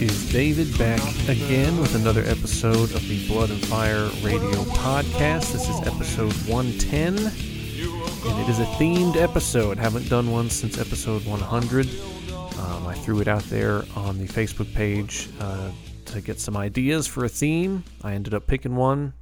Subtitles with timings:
[0.00, 5.52] Is David back again with another episode of the Blood and Fire Radio Podcast.
[5.52, 9.76] This is episode 110, and it is a themed episode.
[9.76, 11.88] Haven't done one since episode 100.
[12.30, 15.72] Um, I threw it out there on the Facebook page uh,
[16.04, 17.82] to get some ideas for a theme.
[18.04, 19.14] I ended up picking one,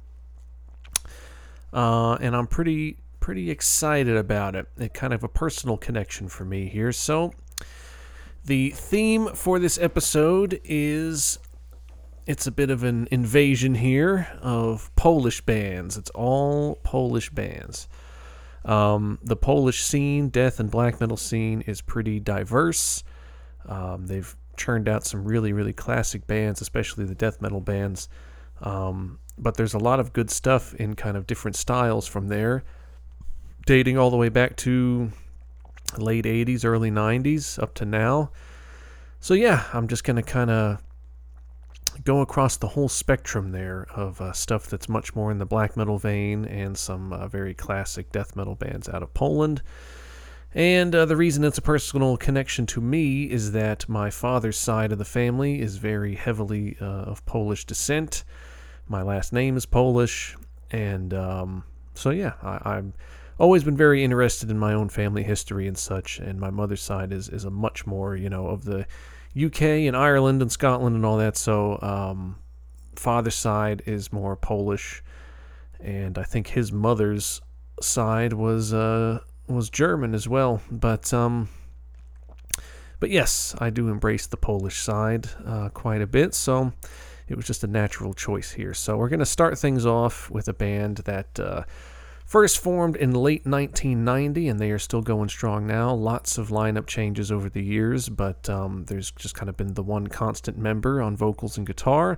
[1.73, 4.67] uh, and I'm pretty pretty excited about it.
[4.77, 6.91] It kind of a personal connection for me here.
[6.91, 7.33] So
[8.47, 11.37] the theme for this episode is
[12.25, 15.97] it's a bit of an invasion here of Polish bands.
[15.97, 17.89] It's all Polish bands.
[18.63, 23.03] Um, the Polish scene, death and black metal scene, is pretty diverse.
[23.65, 28.07] Um, they've churned out some really, really classic bands, especially the death metal bands.
[28.61, 32.63] Um, but there's a lot of good stuff in kind of different styles from there,
[33.65, 35.11] dating all the way back to
[35.97, 38.31] late 80s, early 90s up to now.
[39.19, 40.81] So, yeah, I'm just going to kind of
[42.03, 45.75] go across the whole spectrum there of uh, stuff that's much more in the black
[45.75, 49.61] metal vein and some uh, very classic death metal bands out of Poland.
[50.53, 54.91] And uh, the reason it's a personal connection to me is that my father's side
[54.91, 58.23] of the family is very heavily uh, of Polish descent.
[58.87, 60.35] My last name is Polish.
[60.71, 62.93] And um, so, yeah, I, I'm
[63.39, 66.19] always been very interested in my own family history and such.
[66.19, 68.85] And my mother's side is is a much more you know of the
[69.35, 71.37] UK and Ireland and Scotland and all that.
[71.37, 72.37] So um,
[72.95, 75.03] father's side is more Polish,
[75.79, 77.41] and I think his mother's
[77.81, 80.61] side was uh, was German as well.
[80.71, 81.49] But um,
[82.99, 86.33] but yes, I do embrace the Polish side uh, quite a bit.
[86.33, 86.73] So
[87.27, 88.73] it was just a natural choice here.
[88.73, 91.63] So we're to start things off with a band that uh,
[92.27, 95.93] First formed in late 1990, and they are still going strong now.
[95.93, 99.81] Lots of lineup changes over the years, but um, there's just kind of been the
[99.81, 102.17] one constant member on vocals and guitar.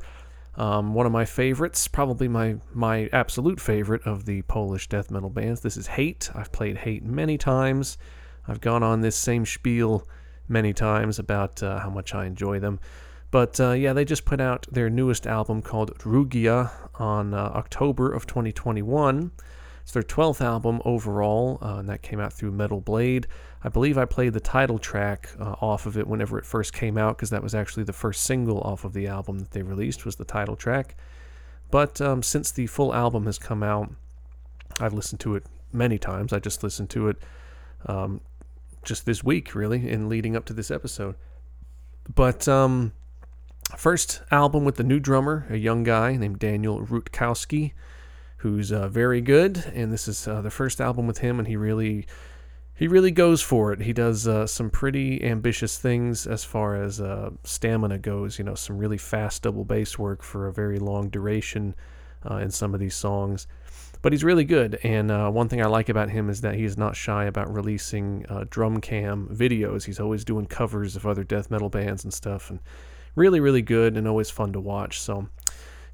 [0.55, 5.29] Um, one of my favorites, probably my my absolute favorite of the Polish death metal
[5.29, 5.61] bands.
[5.61, 6.31] This is Hate.
[6.33, 7.99] I've played Hate many times.
[8.47, 10.07] I've gone on this same spiel
[10.47, 12.79] many times about uh, how much I enjoy them.
[13.29, 18.11] But uh, yeah, they just put out their newest album called Rugia on uh, October
[18.11, 19.31] of 2021.
[19.89, 23.25] It's their 12th album overall, uh, and that came out through Metal Blade.
[23.63, 26.95] I believe I played the title track uh, off of it whenever it first came
[26.95, 30.05] out, because that was actually the first single off of the album that they released
[30.05, 30.95] was the title track.
[31.71, 33.89] But um, since the full album has come out,
[34.79, 36.33] I've listened to it many times.
[36.33, 37.17] I just listened to it
[37.87, 38.21] um,
[38.83, 41.15] just this week, really, in leading up to this episode.
[42.13, 42.93] But um,
[43.75, 47.71] first album with the new drummer, a young guy named Daniel Rutkowski
[48.39, 51.55] who's uh, very good, and this is uh, the first album with him, and he
[51.55, 52.07] really
[52.73, 53.81] he really goes for it.
[53.81, 58.39] He does uh, some pretty ambitious things as far as uh, stamina goes.
[58.39, 61.75] You know, some really fast double bass work for a very long duration
[62.29, 63.47] uh, in some of these songs.
[64.01, 66.77] But he's really good, and uh, one thing I like about him is that he's
[66.77, 69.83] not shy about releasing drum cam videos.
[69.83, 72.61] He's always doing covers of other death metal bands and stuff, and
[73.15, 75.01] really, really good and always fun to watch.
[75.01, 75.27] So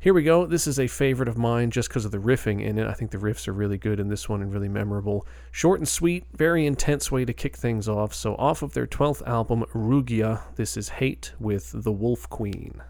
[0.05, 0.45] here we go.
[0.45, 2.85] This is a favorite of mine just because of the riffing in it.
[2.85, 5.25] I think the riffs are really good in this one and really memorable.
[5.51, 8.13] Short and sweet, very intense way to kick things off.
[8.13, 12.83] So, off of their 12th album, Rugia, this is Hate with the Wolf Queen.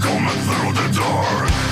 [0.00, 1.67] coming through the dark.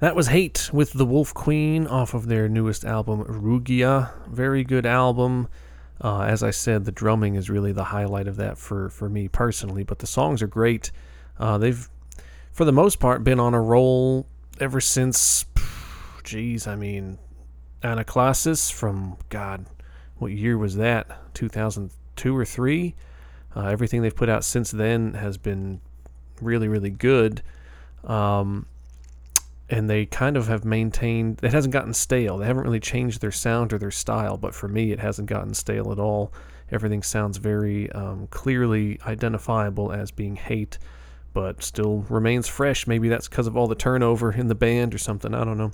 [0.00, 4.10] That was Hate with the Wolf Queen off of their newest album, Rugia.
[4.28, 5.46] Very good album.
[6.00, 9.28] Uh, as I said, the drumming is really the highlight of that for, for me
[9.28, 10.90] personally, but the songs are great.
[11.38, 11.86] Uh, they've,
[12.50, 14.26] for the most part, been on a roll
[14.58, 15.44] ever since,
[16.24, 17.18] geez, I mean,
[17.82, 19.66] Anaclasis from, God,
[20.16, 21.34] what year was that?
[21.34, 22.94] 2002 or 3?
[23.54, 25.82] Uh, everything they've put out since then has been
[26.40, 27.42] really, really good.
[28.02, 28.64] Um,
[29.70, 32.38] and they kind of have maintained it hasn't gotten stale.
[32.38, 35.54] They haven't really changed their sound or their style but for me it hasn't gotten
[35.54, 36.32] stale at all.
[36.70, 40.78] Everything sounds very um, clearly identifiable as being hate
[41.32, 42.86] but still remains fresh.
[42.86, 45.32] Maybe that's because of all the turnover in the band or something.
[45.32, 45.72] I don't know.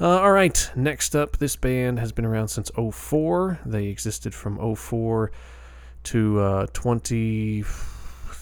[0.00, 0.70] Uh, all right.
[0.76, 5.32] Next up this band has been around since 04 they existed from 04
[6.04, 7.64] to uh, 20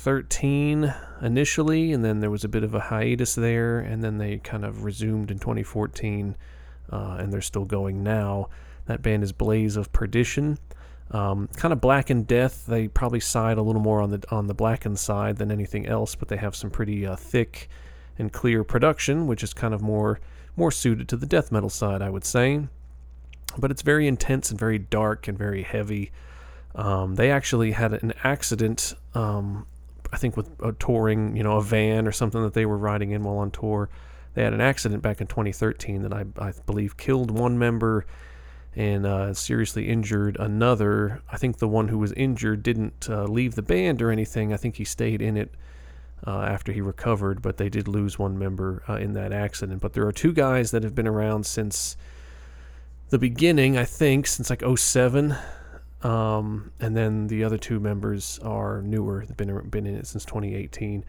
[0.06, 4.38] 13 initially, and then there was a bit of a hiatus there, and then they
[4.38, 6.37] kind of resumed in 2014,
[6.93, 8.49] uh, and they're still going now.
[8.85, 10.58] That band is Blaze of Perdition.
[11.11, 12.67] Um, kind of Blackened Death.
[12.67, 16.14] They probably side a little more on the on the blackened side than anything else,
[16.14, 17.69] but they have some pretty uh, thick
[18.17, 20.20] and clear production, which is kind of more
[20.55, 22.69] more suited to the death metal side, I would say.
[23.58, 26.12] But it's very intense and very dark and very heavy.
[26.76, 29.67] Um, they actually had an accident um,
[30.12, 33.11] I think with a touring, you know, a van or something that they were riding
[33.11, 33.88] in while on tour.
[34.35, 38.05] They had an accident back in 2013 that I, I believe killed one member
[38.75, 41.22] and uh, seriously injured another.
[41.31, 44.53] I think the one who was injured didn't uh, leave the band or anything.
[44.53, 45.51] I think he stayed in it
[46.27, 49.81] uh, after he recovered, but they did lose one member uh, in that accident.
[49.81, 51.96] But there are two guys that have been around since
[53.08, 55.34] the beginning, I think, since like 07.
[56.06, 59.25] Um, and then the other two members are newer.
[59.27, 61.05] They've been been in it since 2018.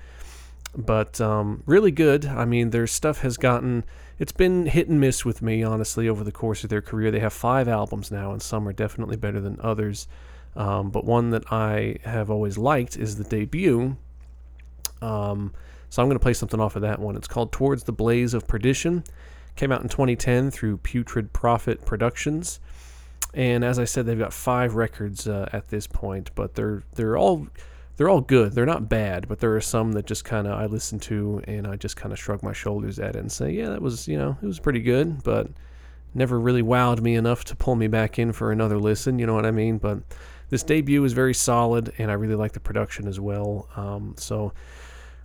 [0.75, 2.25] But um, really good.
[2.25, 3.83] I mean, their stuff has gotten.
[4.17, 7.11] It's been hit and miss with me, honestly, over the course of their career.
[7.11, 10.07] They have five albums now, and some are definitely better than others.
[10.55, 13.97] Um, but one that I have always liked is the debut.
[15.03, 15.53] Um,
[15.89, 17.15] so I'm going to play something off of that one.
[17.15, 19.03] It's called Towards the Blaze of Perdition.
[19.55, 22.59] Came out in 2010 through Putrid Prophet Productions
[23.33, 27.17] and as I said, they've got five records uh, at this point, but they're they're
[27.17, 27.47] all
[27.97, 28.53] they're all good.
[28.53, 31.67] They're not bad, but there are some that just kind of I listen to and
[31.67, 34.17] I just kind of shrug my shoulders at it and say, yeah, that was you
[34.17, 35.47] know it was pretty good, but
[36.13, 39.19] never really wowed me enough to pull me back in for another listen.
[39.19, 39.77] You know what I mean?
[39.77, 39.99] But
[40.49, 43.69] this debut is very solid, and I really like the production as well.
[43.75, 44.53] Um, so.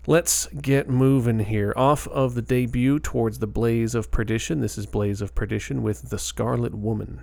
[0.05, 1.73] Let's get moving here.
[1.77, 4.59] Off of the debut towards the Blaze of Perdition.
[4.59, 7.23] This is Blaze of Perdition with The Scarlet Woman.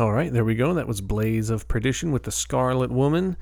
[0.00, 0.72] All right, there we go.
[0.72, 3.36] That was Blaze of Perdition with the Scarlet Woman.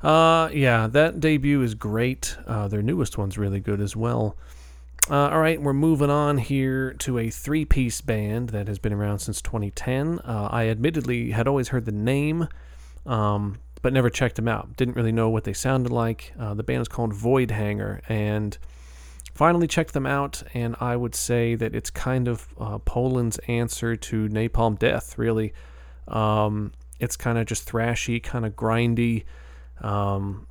[0.00, 2.36] Uh, yeah, that debut is great.
[2.46, 4.36] Uh, their newest one's really good as well.
[5.10, 8.92] Uh, all right, we're moving on here to a three piece band that has been
[8.92, 10.20] around since 2010.
[10.20, 12.46] Uh, I admittedly had always heard the name,
[13.04, 14.76] um, but never checked them out.
[14.76, 16.32] Didn't really know what they sounded like.
[16.38, 18.56] Uh, the band is called Voidhanger, and
[19.34, 23.96] finally checked them out, and I would say that it's kind of uh, Poland's answer
[23.96, 25.52] to Napalm Death, really.
[26.08, 29.24] Um, it's kind of just thrashy, kind of grindy.
[29.80, 30.46] Um,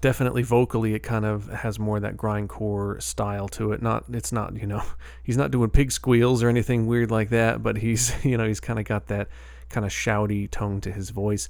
[0.00, 3.82] definitely vocally, it kind of has more of that grindcore style to it.
[3.82, 4.82] Not, it's not, you know,
[5.22, 8.60] he's not doing pig squeals or anything weird like that, but he's, you know, he's
[8.60, 9.28] kind of got that
[9.68, 11.48] kind of shouty tone to his voice.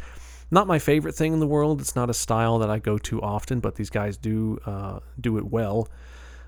[0.51, 1.81] Not my favorite thing in the world.
[1.81, 5.39] It's not a style that I go to often, but these guys do uh, do
[5.39, 5.89] it well.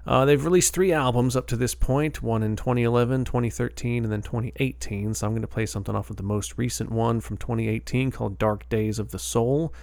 [0.08, 4.22] Uh, they've released three albums up to this point one in 2011, 2013, and then
[4.22, 5.12] 2018.
[5.12, 8.38] So I'm going to play something off of the most recent one from 2018 called
[8.38, 9.74] Dark Days of the Soul.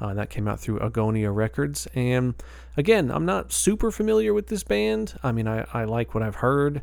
[0.00, 1.86] Uh, that came out through Agonia Records.
[1.94, 2.34] And
[2.76, 5.14] again, I'm not super familiar with this band.
[5.22, 6.82] I mean, I, I like what I've heard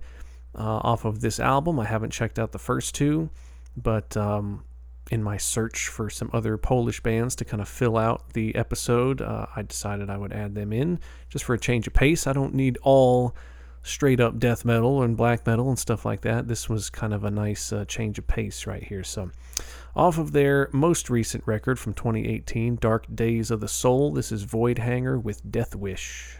[0.57, 1.81] uh, off of this album.
[1.81, 3.29] I haven't checked out the first two,
[3.75, 4.63] but um,
[5.11, 9.21] in my search for some other Polish bands to kind of fill out the episode,
[9.21, 12.25] uh, I decided I would add them in just for a change of pace.
[12.25, 13.35] I don't need all
[13.83, 16.47] straight up death metal and black metal and stuff like that.
[16.47, 19.03] This was kind of a nice uh, change of pace right here.
[19.03, 19.29] So,
[19.95, 24.45] off of their most recent record from 2018, Dark Days of the Soul, this is
[24.45, 26.39] Voidhanger with Death Wish.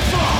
[0.00, 0.39] fuck!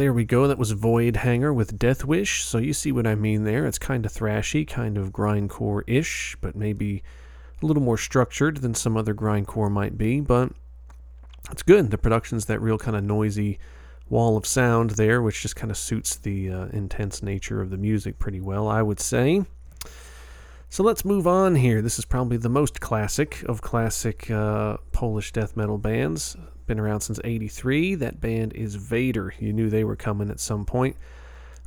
[0.00, 0.46] There we go.
[0.46, 2.42] That was Voidhanger with Death Wish.
[2.42, 3.66] So you see what I mean there.
[3.66, 7.02] It's kind of thrashy, kind of grindcore ish, but maybe
[7.62, 10.20] a little more structured than some other grindcore might be.
[10.20, 10.52] But
[11.50, 11.90] it's good.
[11.90, 13.58] The production's that real kind of noisy
[14.08, 17.76] wall of sound there, which just kind of suits the uh, intense nature of the
[17.76, 19.44] music pretty well, I would say.
[20.70, 21.82] So let's move on here.
[21.82, 26.38] This is probably the most classic of classic uh, Polish death metal bands.
[26.70, 27.96] Been around since 83.
[27.96, 29.34] That band is Vader.
[29.40, 30.94] You knew they were coming at some point.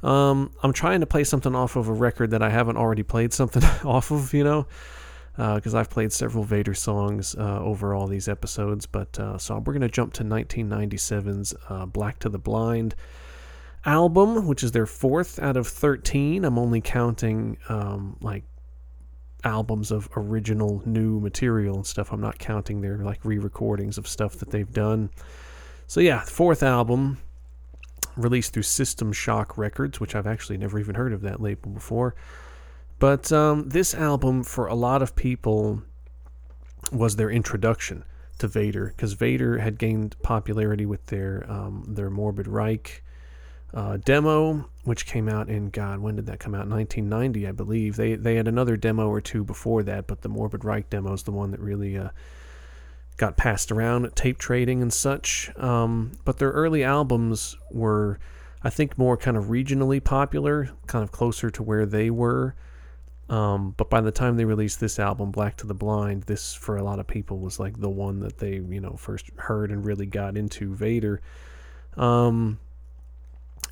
[0.02, 3.34] Um, I'm trying to play something off of a record that I haven't already played
[3.34, 4.66] something off of, you know,
[5.36, 8.86] because uh, I've played several Vader songs uh, over all these episodes.
[8.86, 12.96] But uh, so we're going to jump to 1997's uh, Black to the Blind
[13.84, 16.46] album, which is their fourth out of 13.
[16.46, 18.46] I'm only counting um, like
[19.44, 22.12] albums of original new material and stuff.
[22.12, 25.10] I'm not counting their like re-recordings of stuff that they've done.
[25.88, 27.20] So yeah, fourth album
[28.16, 32.16] released through System Shock Records, which I've actually never even heard of that label before.
[33.00, 35.82] But um, this album, for a lot of people,
[36.92, 38.06] was their introduction
[38.40, 43.04] to Vader because Vader had gained popularity with their um, their Morbid Reich
[43.74, 46.68] uh, demo, which came out in God, when did that come out?
[46.68, 47.96] 1990, I believe.
[47.96, 51.24] They they had another demo or two before that, but the Morbid Reich demo is
[51.24, 52.10] the one that really uh,
[53.18, 55.52] got passed around at tape trading and such.
[55.58, 58.20] Um, but their early albums were,
[58.64, 62.56] I think, more kind of regionally popular, kind of closer to where they were.
[63.30, 66.78] Um, but by the time they released this album, Black to the Blind, this for
[66.78, 69.84] a lot of people was like the one that they you know first heard and
[69.84, 71.22] really got into Vader.
[71.98, 72.60] Um,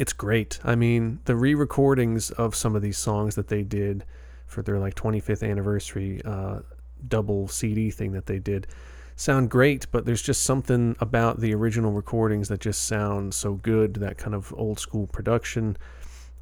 [0.01, 0.59] it's great.
[0.63, 4.03] I mean, the re-recordings of some of these songs that they did
[4.47, 6.61] for their like 25th anniversary uh,
[7.07, 8.65] double CD thing that they did
[9.15, 13.93] sound great, but there's just something about the original recordings that just sound so good.
[13.93, 15.77] That kind of old school production,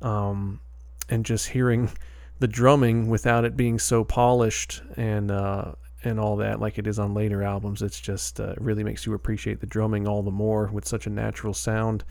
[0.02, 0.62] um,
[1.10, 1.92] and just hearing
[2.40, 5.74] the drumming without it being so polished and uh,
[6.06, 7.82] and all that like it is on later albums.
[7.82, 11.10] It's just uh, really makes you appreciate the drumming all the more with such a
[11.10, 12.06] natural sound.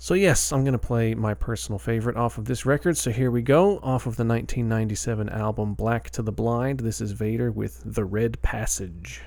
[0.00, 2.96] So, yes, I'm going to play my personal favorite off of this record.
[2.96, 3.78] So, here we go.
[3.78, 8.40] Off of the 1997 album Black to the Blind, this is Vader with The Red
[8.40, 9.22] Passage.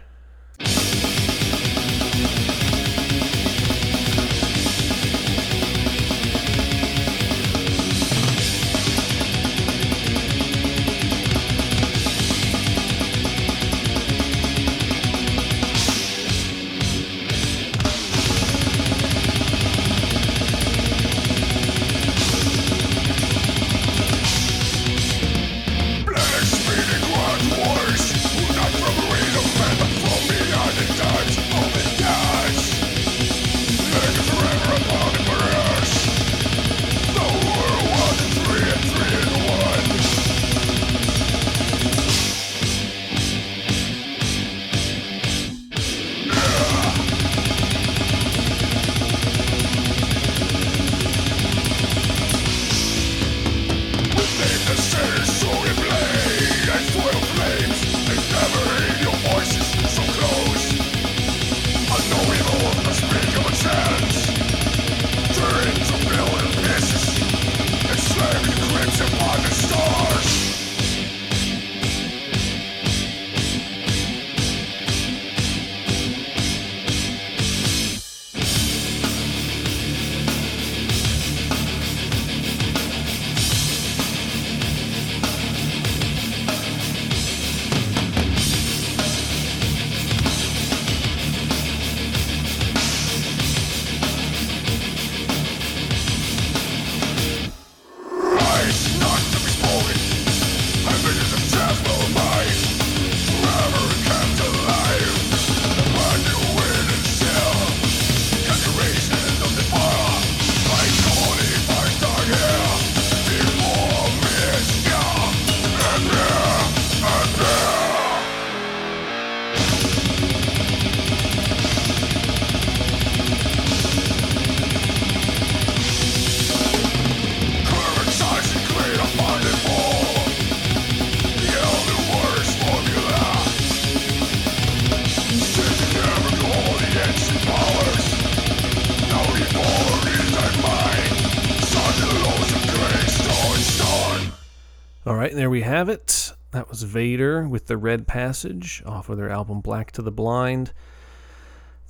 [145.52, 146.32] We have it.
[146.52, 150.72] That was Vader with the Red Passage off of their album Black to the Blind.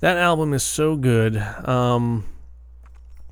[0.00, 1.36] That album is so good.
[1.36, 2.24] Um,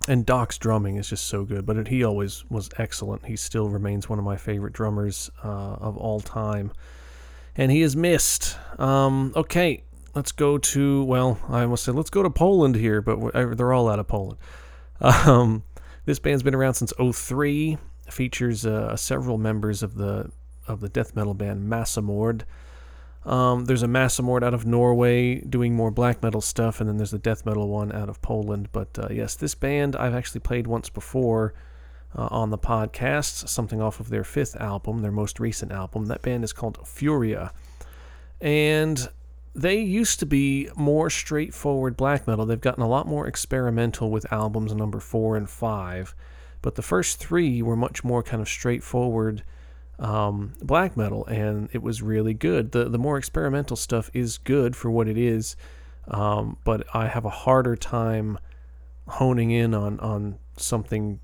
[0.06, 1.66] and Doc's drumming is just so good.
[1.66, 3.26] But it, he always was excellent.
[3.26, 6.70] He still remains one of my favorite drummers uh, of all time,
[7.56, 8.56] and he is missed.
[8.78, 9.82] Um, okay,
[10.14, 13.88] let's go to well, I almost said let's go to Poland here, but they're all
[13.88, 14.38] out of Poland.
[15.00, 15.64] Um,
[16.04, 17.78] this band's been around since 03.
[18.10, 20.30] Features uh, several members of the
[20.66, 22.42] of the death metal band Massemord.
[23.24, 27.10] Um, there's a Massemord out of Norway doing more black metal stuff, and then there's
[27.10, 28.68] the death metal one out of Poland.
[28.72, 31.52] But uh, yes, this band I've actually played once before
[32.16, 36.06] uh, on the podcast, something off of their fifth album, their most recent album.
[36.06, 37.52] That band is called Furia.
[38.40, 39.08] And
[39.54, 42.46] they used to be more straightforward black metal.
[42.46, 46.14] They've gotten a lot more experimental with albums number four and five.
[46.62, 49.42] But the first three were much more kind of straightforward
[50.00, 52.72] um, black metal, and it was really good.
[52.72, 55.56] the The more experimental stuff is good for what it is,
[56.08, 58.38] um, but I have a harder time
[59.06, 61.20] honing in on on something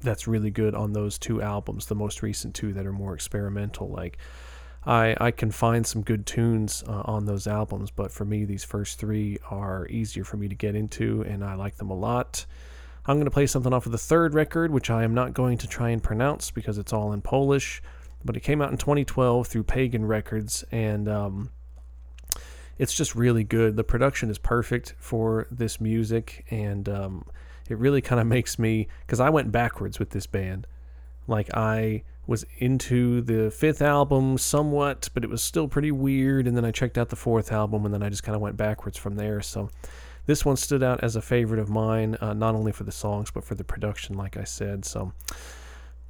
[0.00, 3.88] that's really good on those two albums, the most recent two that are more experimental.
[3.88, 4.18] Like
[4.84, 8.64] I I can find some good tunes uh, on those albums, but for me, these
[8.64, 12.46] first three are easier for me to get into, and I like them a lot.
[13.06, 15.58] I'm going to play something off of the third record, which I am not going
[15.58, 17.82] to try and pronounce because it's all in Polish
[18.26, 21.50] but it came out in 2012 through Pagan Records, and um,
[22.76, 23.76] it's just really good.
[23.76, 27.24] The production is perfect for this music, and um,
[27.70, 30.66] it really kind of makes me because I went backwards with this band.
[31.28, 36.48] Like I was into the fifth album somewhat, but it was still pretty weird.
[36.48, 38.56] And then I checked out the fourth album, and then I just kind of went
[38.56, 39.40] backwards from there.
[39.40, 39.70] So
[40.26, 43.30] this one stood out as a favorite of mine, uh, not only for the songs
[43.30, 44.84] but for the production, like I said.
[44.84, 45.12] So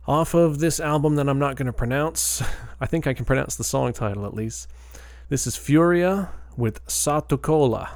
[0.07, 2.43] off of this album that I'm not going to pronounce.
[2.81, 4.69] I think I can pronounce the song title at least.
[5.29, 7.91] This is Furia with Sa to Kola.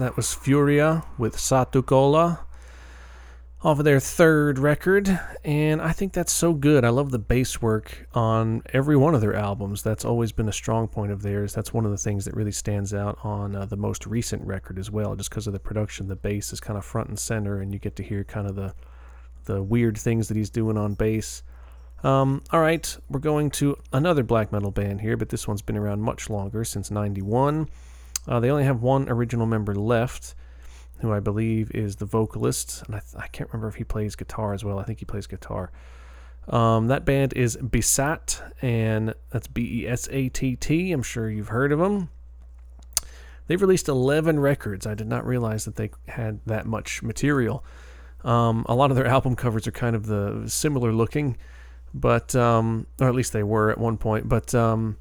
[0.00, 2.40] That was Furia with Sa to Kola
[3.62, 6.86] off of their third record, and I think that's so good.
[6.86, 9.82] I love the bass work on every one of their albums.
[9.82, 11.52] That's always been a strong point of theirs.
[11.52, 14.78] That's one of the things that really stands out on uh, the most recent record
[14.78, 16.08] as well, just because of the production.
[16.08, 18.56] The bass is kind of front and center, and you get to hear kind of
[18.56, 18.72] the
[19.44, 21.42] the weird things that he's doing on bass.
[22.02, 25.76] Um, all right, we're going to another black metal band here, but this one's been
[25.76, 27.68] around much longer, since '91.
[28.30, 30.36] Uh, they only have one original member left
[31.00, 34.14] who I believe is the vocalist, and I, th- I can't remember if he plays
[34.14, 34.78] guitar as well.
[34.78, 35.72] I think he plays guitar.
[36.48, 40.92] Um, that band is Besatt, and that's B E S A T T.
[40.92, 42.10] I'm sure you've heard of them.
[43.46, 44.86] They've released 11 records.
[44.86, 47.64] I did not realize that they had that much material.
[48.22, 51.36] Um, a lot of their album covers are kind of the similar looking,
[51.92, 54.28] but um, or at least they were at one point.
[54.28, 54.98] But um,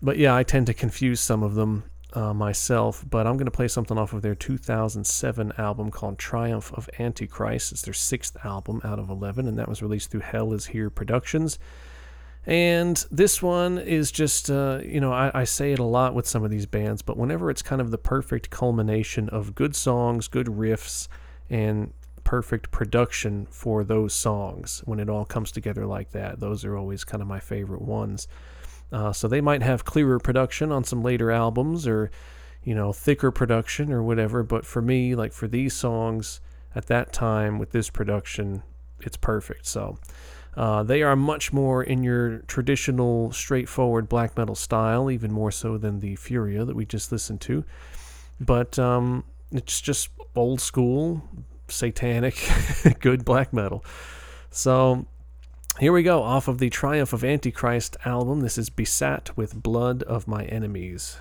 [0.00, 1.84] but yeah, I tend to confuse some of them
[2.16, 6.72] uh, myself, but I'm going to play something off of their 2007 album called Triumph
[6.72, 7.72] of Antichrist.
[7.72, 10.88] It's their sixth album out of 11, and that was released through Hell is Here
[10.88, 11.58] Productions.
[12.46, 16.28] And this one is just, uh, you know, I, I, say it a lot with
[16.28, 20.28] some of these bands, but whenever it's kind of the perfect culmination of good songs,
[20.28, 21.08] good riffs,
[21.50, 26.76] and perfect production for those songs, when it all comes together like that, those are
[26.76, 28.28] always kind of my favorite ones.
[28.92, 32.10] Uh, so they might have clearer production on some later albums or,
[32.62, 34.42] you know, thicker production or whatever.
[34.42, 36.40] But for me, like for these songs
[36.74, 38.62] at that time with this production,
[39.00, 39.66] it's perfect.
[39.66, 39.98] So
[40.56, 45.76] uh, they are much more in your traditional, straightforward black metal style, even more so
[45.76, 47.64] than the Furia that we just listened to.
[48.40, 51.22] But um, it's just old school,
[51.68, 52.48] satanic,
[53.00, 53.84] good black metal.
[54.50, 55.06] So
[55.78, 58.40] here we go, off of the Triumph of Antichrist album.
[58.40, 61.18] This is Besatt with Blood of My Enemies.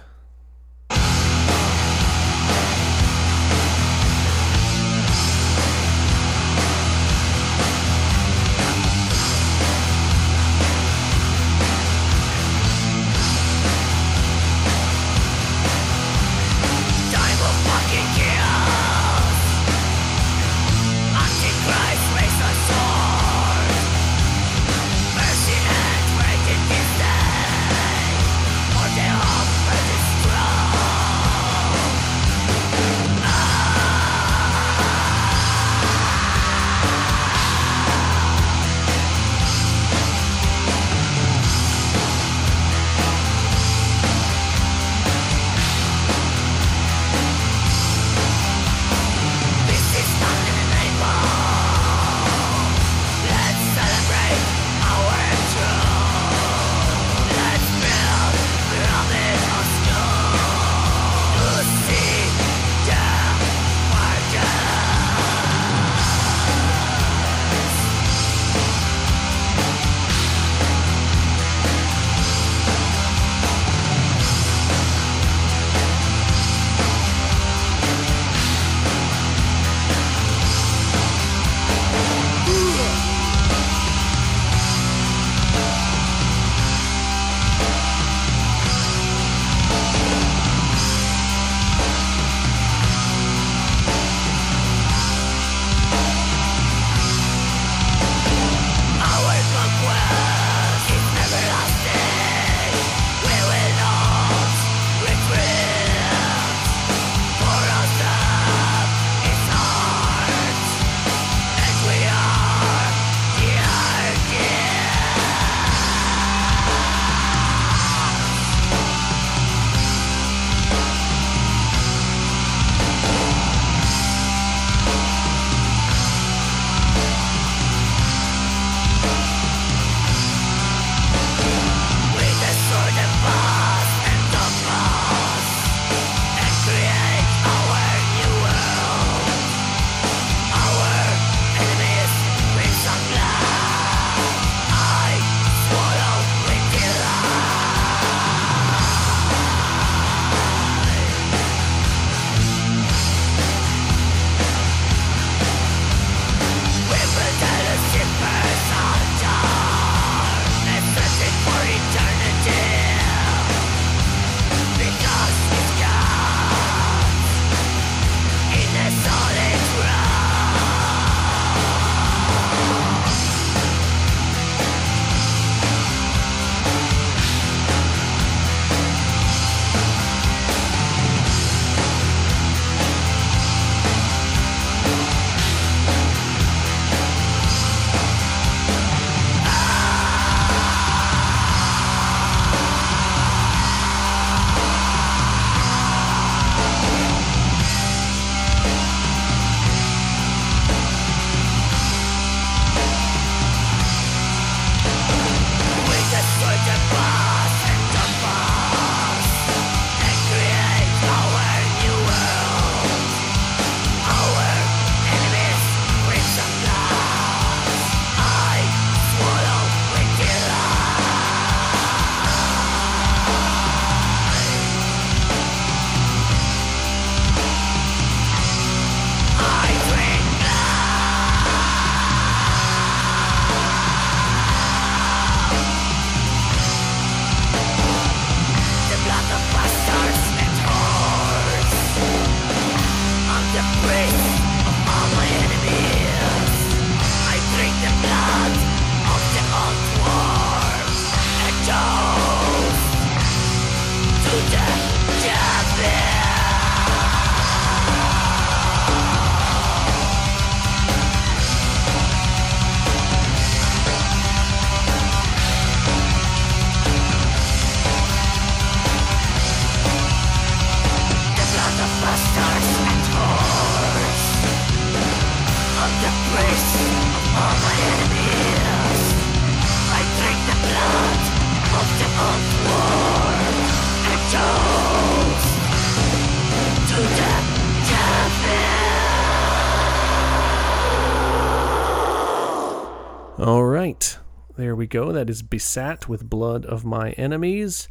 [294.76, 295.14] There we go.
[295.14, 297.88] That is Besatt with Blood of My Enemies.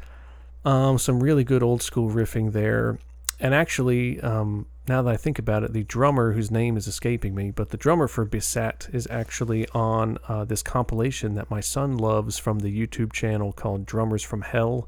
[0.66, 2.98] Um, some really good old school riffing there.
[3.40, 7.34] And actually, um, now that I think about it, the drummer whose name is escaping
[7.34, 11.96] me, but the drummer for Besatt is actually on uh, this compilation that my son
[11.96, 14.86] loves from the YouTube channel called Drummers from Hell.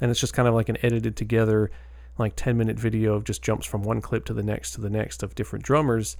[0.00, 1.70] And it's just kind of like an edited together,
[2.18, 4.90] like 10 minute video of just jumps from one clip to the next to the
[4.90, 6.16] next of different drummers.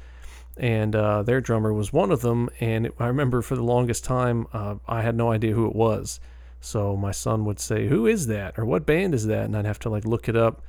[0.57, 2.51] And uh, their drummer was one of them.
[2.61, 5.75] And it, I remember for the longest time, uh, I had no idea who it
[5.75, 6.21] was.
[6.61, 9.65] So my son would say, "Who is that?" or "What band is that?" and I'd
[9.65, 10.63] have to like look it up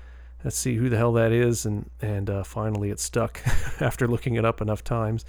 [0.43, 3.41] let's see who the hell that is and and uh, finally it stuck
[3.79, 5.25] after looking it up enough times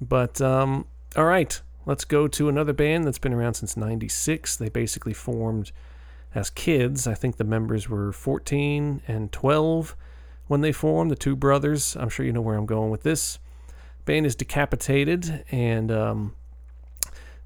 [0.00, 4.68] but um, all right let's go to another band that's been around since 96 they
[4.68, 5.72] basically formed
[6.34, 9.96] as kids i think the members were 14 and 12
[10.46, 13.38] when they formed the two brothers i'm sure you know where i'm going with this
[14.08, 16.34] band is decapitated and um,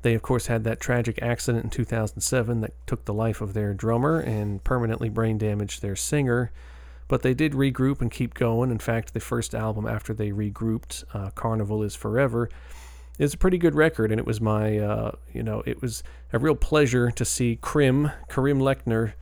[0.03, 3.75] they of course had that tragic accident in 2007 that took the life of their
[3.75, 6.51] drummer and permanently brain damaged their singer
[7.13, 8.71] but they did regroup and keep going.
[8.71, 12.49] In fact, the first album after they regrouped, uh, Carnival is Forever,
[13.19, 16.03] is a pretty good record, and it was my, uh, you know, it was
[16.33, 19.13] a real pleasure to see Krimh, Kerim Lechner,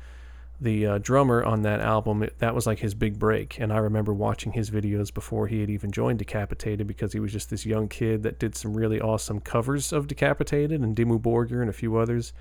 [0.61, 2.23] the uh, drummer on that album.
[2.23, 5.61] It, that was like his big break, and I remember watching his videos before he
[5.61, 9.01] had even joined Decapitated because he was just this young kid that did some really
[9.01, 12.33] awesome covers of Decapitated and Dimmu Borgir and a few others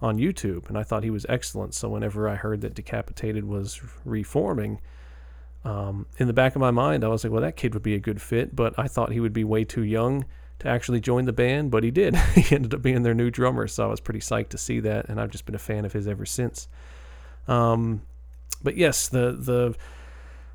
[0.00, 1.74] on YouTube, and I thought he was excellent.
[1.74, 4.80] So whenever I heard that Decapitated was reforming,
[5.64, 7.94] um, in the back of my mind, I was like, well, that kid would be
[7.94, 10.24] a good fit, but I thought he would be way too young
[10.60, 12.16] to actually join the band, but he did.
[12.34, 15.08] he ended up being their new drummer, so I was pretty psyched to see that,
[15.08, 16.68] and I've just been a fan of his ever since.
[17.48, 18.02] Um,
[18.62, 19.74] but yes, the the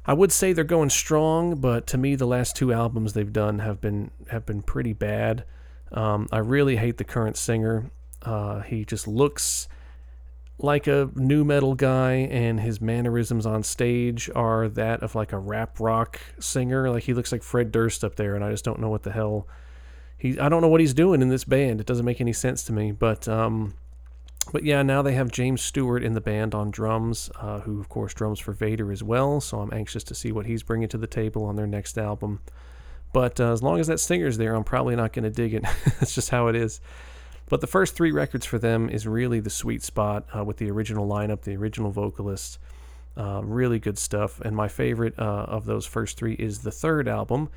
[0.08, 3.60] I would say they're going strong, but to me, the last two albums they've done
[3.60, 5.46] have been have been pretty bad.
[5.92, 7.90] Um, I really hate the current singer.
[8.22, 9.68] Uh, he just looks
[10.58, 15.40] like a nu metal guy, and his mannerisms on stage are that of like a
[15.40, 16.90] rap rock singer.
[16.90, 19.12] Like he looks like Fred Durst up there, and I just don't know what the
[19.12, 19.48] hell
[20.18, 20.40] he.
[20.40, 21.82] I don't know what he's doing in this band.
[21.82, 22.92] It doesn't make any sense to me.
[22.92, 23.74] But um,
[24.52, 27.90] but yeah, now they have James Stewart in the band on drums, uh, who of
[27.90, 29.42] course drums for Vader as well.
[29.42, 32.42] So I'm anxious to see what he's bringing to the table on their next album.
[33.14, 35.64] But uh, as long as that singer's there, I'm probably not going to dig it.
[35.86, 36.82] That's just how it is.
[37.48, 40.70] But the first three records for them is really the sweet spot uh, with the
[40.72, 42.60] original lineup, the original vocalists.
[43.16, 44.42] Uh, really good stuff.
[44.42, 47.50] And my favorite uh, of those first three is the third album.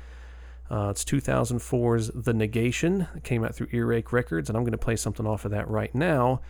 [0.69, 3.07] Uh, it's 2004's The Negation.
[3.15, 5.67] It came out through Earache Records, and I'm going to play something off of that
[5.67, 6.41] right now.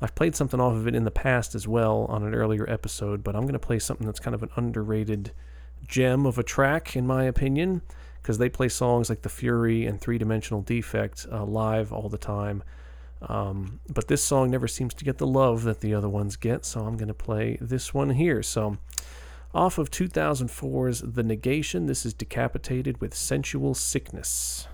[0.00, 3.22] I've played something off of it in the past as well on an earlier episode,
[3.22, 5.32] but I'm going to play something that's kind of an underrated
[5.86, 7.82] gem of a track, in my opinion,
[8.20, 12.18] because they play songs like The Fury and Three Dimensional Defect uh, live all the
[12.18, 12.62] time.
[13.22, 16.64] Um, but this song never seems to get the love that the other ones get,
[16.64, 18.42] so I'm going to play this one here.
[18.42, 18.78] So,
[19.54, 24.66] off of 2004's The Negation, this is Decapitated with Sensual Sickness.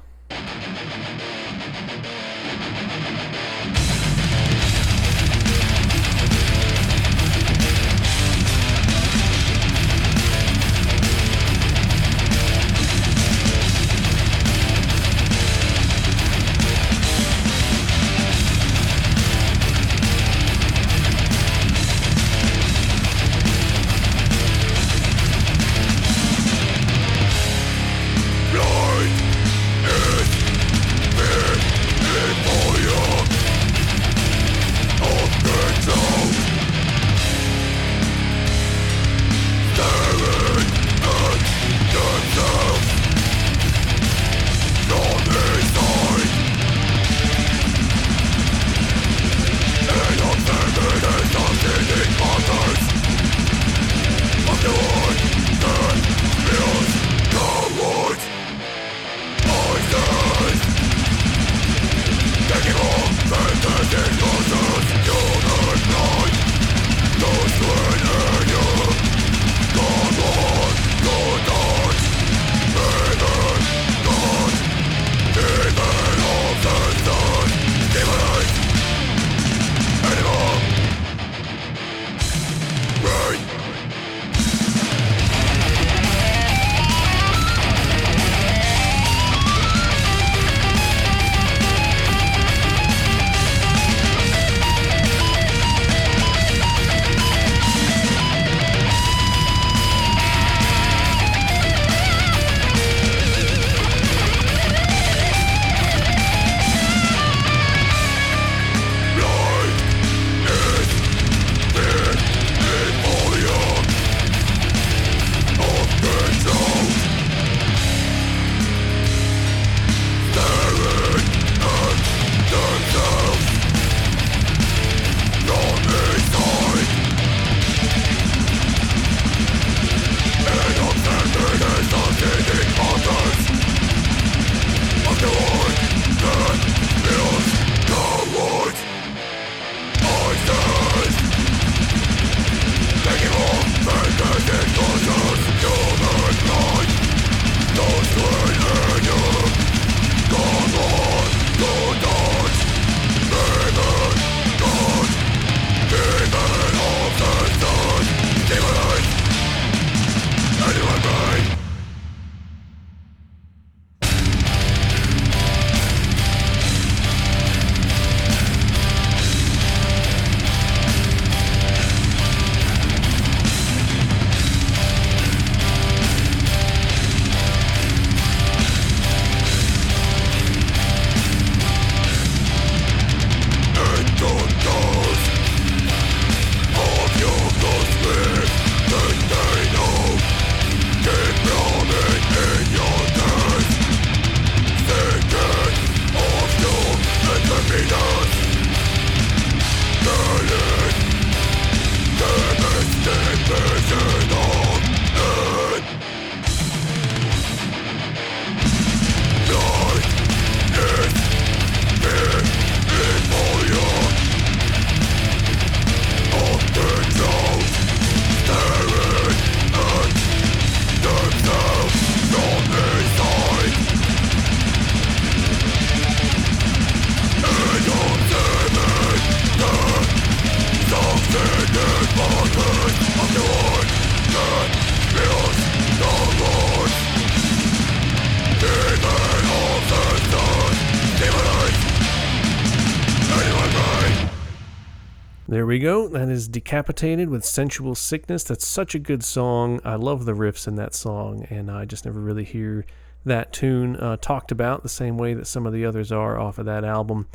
[246.50, 248.42] Decapitated with Sensual Sickness.
[248.44, 249.80] That's such a good song.
[249.84, 252.84] I love the riffs in that song, and I just never really hear
[253.24, 256.58] that tune uh, talked about the same way that some of the others are off
[256.58, 257.28] of that album.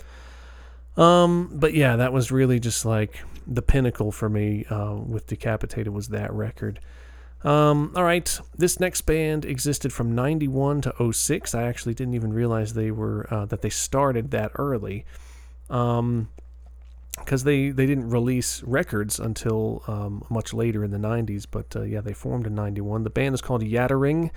[0.97, 5.93] Um, but yeah, that was really just like the pinnacle for me uh, with Decapitated
[5.93, 6.79] was that record.
[7.43, 11.53] Um, all right, this next band existed from 91 to 06.
[11.53, 15.05] I actually didn't even realize they were uh, that they started that early.
[15.69, 16.29] Um,
[17.19, 21.45] because they, they didn't release records until um, much later in the 90s.
[21.49, 23.03] But uh, yeah, they formed in 91.
[23.03, 24.31] The band is called Yattering.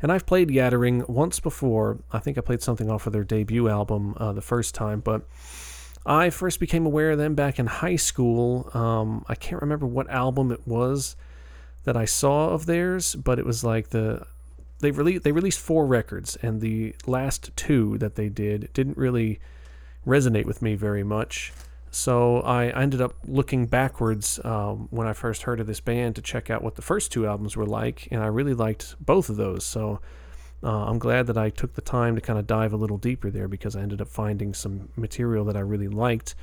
[0.00, 1.98] And I've played Yattering once before.
[2.12, 5.00] I think I played something off of their debut album uh, the first time.
[5.00, 5.22] But
[6.06, 8.70] I first became aware of them back in high school.
[8.74, 11.16] Um, I can't remember what album it was
[11.84, 14.26] that I saw of theirs, but it was like the
[14.80, 19.40] they released they released four records, and the last two that they did didn't really
[20.06, 21.52] resonate with me very much.
[21.90, 26.22] So I ended up looking backwards um, when I first heard of this band to
[26.22, 29.36] check out what the first two albums were like, and I really liked both of
[29.36, 29.64] those.
[29.64, 30.00] So
[30.62, 33.30] uh, I'm glad that I took the time to kind of dive a little deeper
[33.30, 36.34] there because I ended up finding some material that I really liked.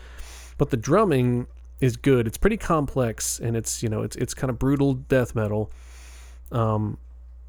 [0.57, 1.47] But the drumming
[1.79, 2.25] is good.
[2.25, 5.71] It's pretty complex, and it's you know it's it's kind of brutal death metal.
[6.51, 6.97] Um,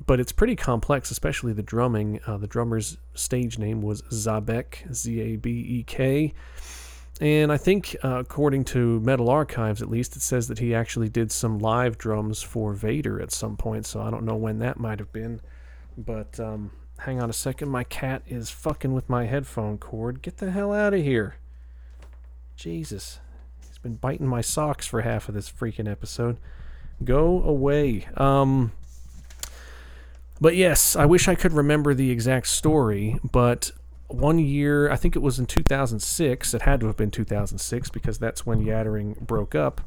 [0.05, 2.21] but it's pretty complex, especially the drumming.
[2.27, 6.35] Uh, the drummer's stage name was Zabek, Z A B E K
[7.21, 11.09] and I think, uh, according to Metal Archives at least, it says that he actually
[11.09, 13.87] did some live drums for Vader at some point.
[13.87, 15.41] So I don't know when that might have been.
[15.97, 17.71] But um, hang on a second.
[17.71, 20.21] My cat is fucking with my headphone cord.
[20.21, 21.37] Get the hell out of here.
[22.55, 23.21] Jesus.
[23.67, 26.37] He's been biting my socks for half of this freaking episode.
[27.03, 28.07] Go away.
[28.17, 28.73] Um.
[30.39, 33.71] But yes, I wish I could remember the exact story, but
[34.09, 36.55] one year, I think it was in 2006.
[36.55, 39.81] It had to have been 2006 because that's when Yattering broke up.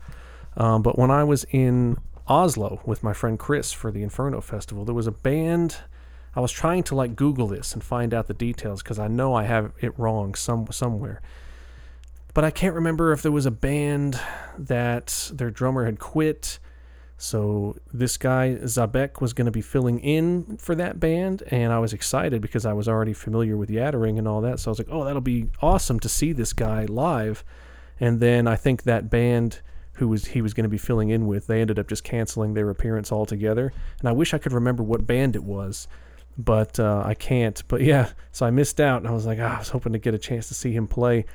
[0.58, 1.98] Um, but when I was in
[2.28, 5.78] Oslo with my friend Chris for the Inferno Festival, there was a band.
[6.36, 9.34] I was trying to like Google this and find out the details because I know
[9.34, 11.22] I have it wrong some somewhere.
[12.34, 14.20] But I can't remember if there was a band
[14.58, 16.60] that their drummer had quit
[17.20, 21.80] so this guy Zabek was going to be filling in for that band, and I
[21.80, 24.60] was excited because I was already familiar with Yattering and all that.
[24.60, 27.44] So I was like, "Oh, that'll be awesome to see this guy live."
[28.00, 29.60] And then I think that band
[30.00, 32.54] who was he was going to be filling in with, they ended up just canceling
[32.54, 33.74] their appearance altogether.
[34.00, 35.90] And I wish I could remember what band it was,
[36.38, 37.62] but uh, I can't.
[37.68, 40.00] But yeah, so I missed out, and I was like, oh, I was hoping to
[40.00, 41.26] get a chance to see him play.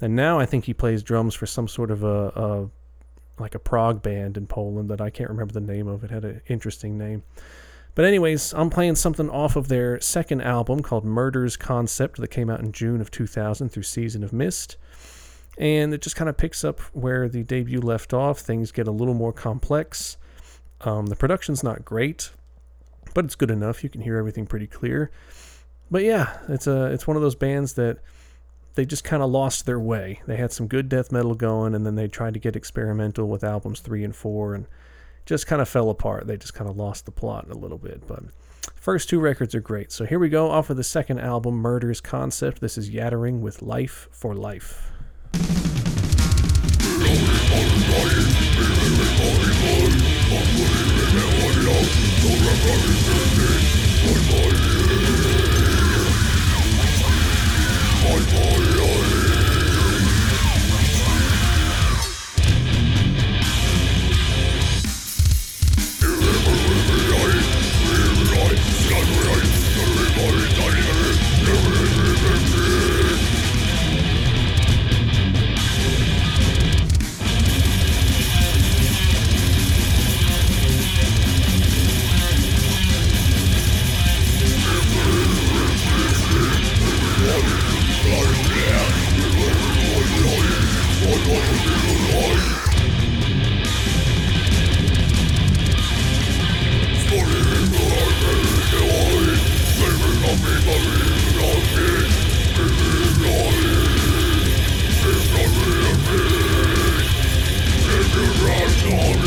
[0.00, 2.70] And now I think he plays drums for some sort of a, a
[3.38, 6.04] like a prog band in Poland that I can't remember the name of.
[6.04, 7.22] It had an interesting name.
[7.94, 12.50] But anyways, I'm playing something off of their second album called Murder's Concept that came
[12.50, 14.76] out in June of 2000 through Season of Mist.
[15.56, 18.40] And it just kind of picks up where the debut left off.
[18.40, 20.18] Things get a little more complex.
[20.82, 22.30] Um, the production's not great,
[23.14, 23.82] but it's good enough.
[23.82, 25.10] You can hear everything pretty clear.
[25.90, 27.98] But yeah, it's a it's one of those bands that
[28.76, 30.20] they just kind of lost their way.
[30.26, 33.42] They had some good death metal going, and then they tried to get experimental with
[33.42, 34.66] albums three and four, and
[35.24, 36.26] just kind of fell apart.
[36.26, 38.06] They just kind of lost the plot a little bit.
[38.06, 38.22] But
[38.74, 39.90] first two records are great.
[39.90, 42.60] So here we go off of the second album, Murder's Concept.
[42.60, 44.92] This is Yattering with Life for Life.
[108.88, 109.25] Sorry.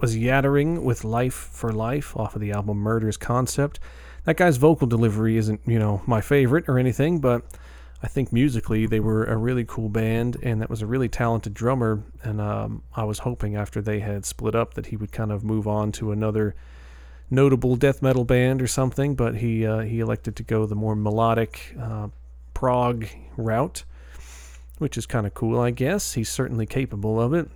[0.00, 3.78] Was Yattering with Life for Life off of the album Murder's Concept.
[4.24, 7.42] That guy's vocal delivery isn't, you know, my favorite or anything, but
[8.02, 11.52] I think musically they were a really cool band, and that was a really talented
[11.52, 12.02] drummer.
[12.22, 15.44] And um, I was hoping after they had split up that he would kind of
[15.44, 16.54] move on to another
[17.28, 20.96] notable death metal band or something, but he uh, he elected to go the more
[20.96, 22.08] melodic uh,
[22.54, 23.84] prog route,
[24.78, 26.14] which is kind of cool, I guess.
[26.14, 27.50] He's certainly capable of it.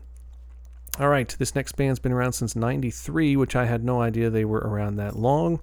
[1.00, 4.44] All right, this next band's been around since 93, which I had no idea they
[4.44, 5.58] were around that long.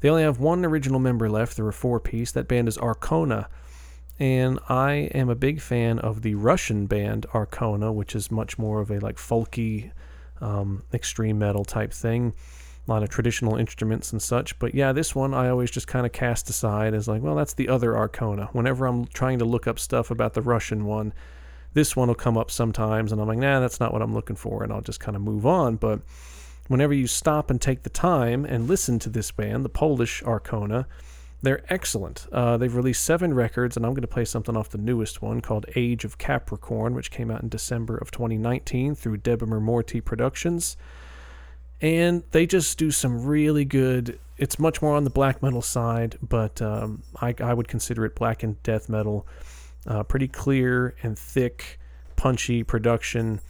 [0.00, 1.56] They only have one original member left.
[1.56, 2.32] They're a four piece.
[2.32, 3.46] That band is Arkona.
[4.18, 8.82] And I am a big fan of the Russian band Arkona, which is much more
[8.82, 9.90] of a like folky,
[10.42, 12.34] um, extreme metal type thing.
[12.86, 14.58] A lot of traditional instruments and such.
[14.58, 17.54] But yeah, this one I always just kind of cast aside as like, well, that's
[17.54, 18.50] the other Arkona.
[18.52, 21.14] Whenever I'm trying to look up stuff about the Russian one,
[21.74, 24.36] this one will come up sometimes, and I'm like, nah, that's not what I'm looking
[24.36, 25.76] for, and I'll just kind of move on.
[25.76, 26.00] But
[26.68, 30.86] whenever you stop and take the time and listen to this band, the Polish Arkona,
[31.40, 32.26] they're excellent.
[32.32, 35.40] Uh, they've released seven records, and I'm going to play something off the newest one
[35.40, 40.76] called Age of Capricorn, which came out in December of 2019 through Debemur Morti Productions.
[41.80, 44.18] And they just do some really good.
[44.36, 48.16] It's much more on the black metal side, but um, I, I would consider it
[48.16, 49.24] black and death metal
[49.88, 51.80] uh, pretty clear and thick,
[52.14, 53.40] punchy production.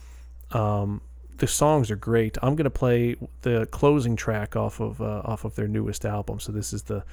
[0.53, 1.03] Um,
[1.37, 2.39] the songs are great.
[2.43, 6.41] I'm gonna play the closing track off of uh, off of their newest album.
[6.41, 7.05] So this is the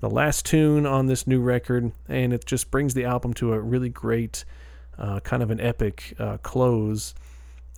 [0.00, 3.60] the last tune on this new record, and it just brings the album to a
[3.60, 4.44] really great,
[4.98, 7.14] uh, kind of an epic uh, close.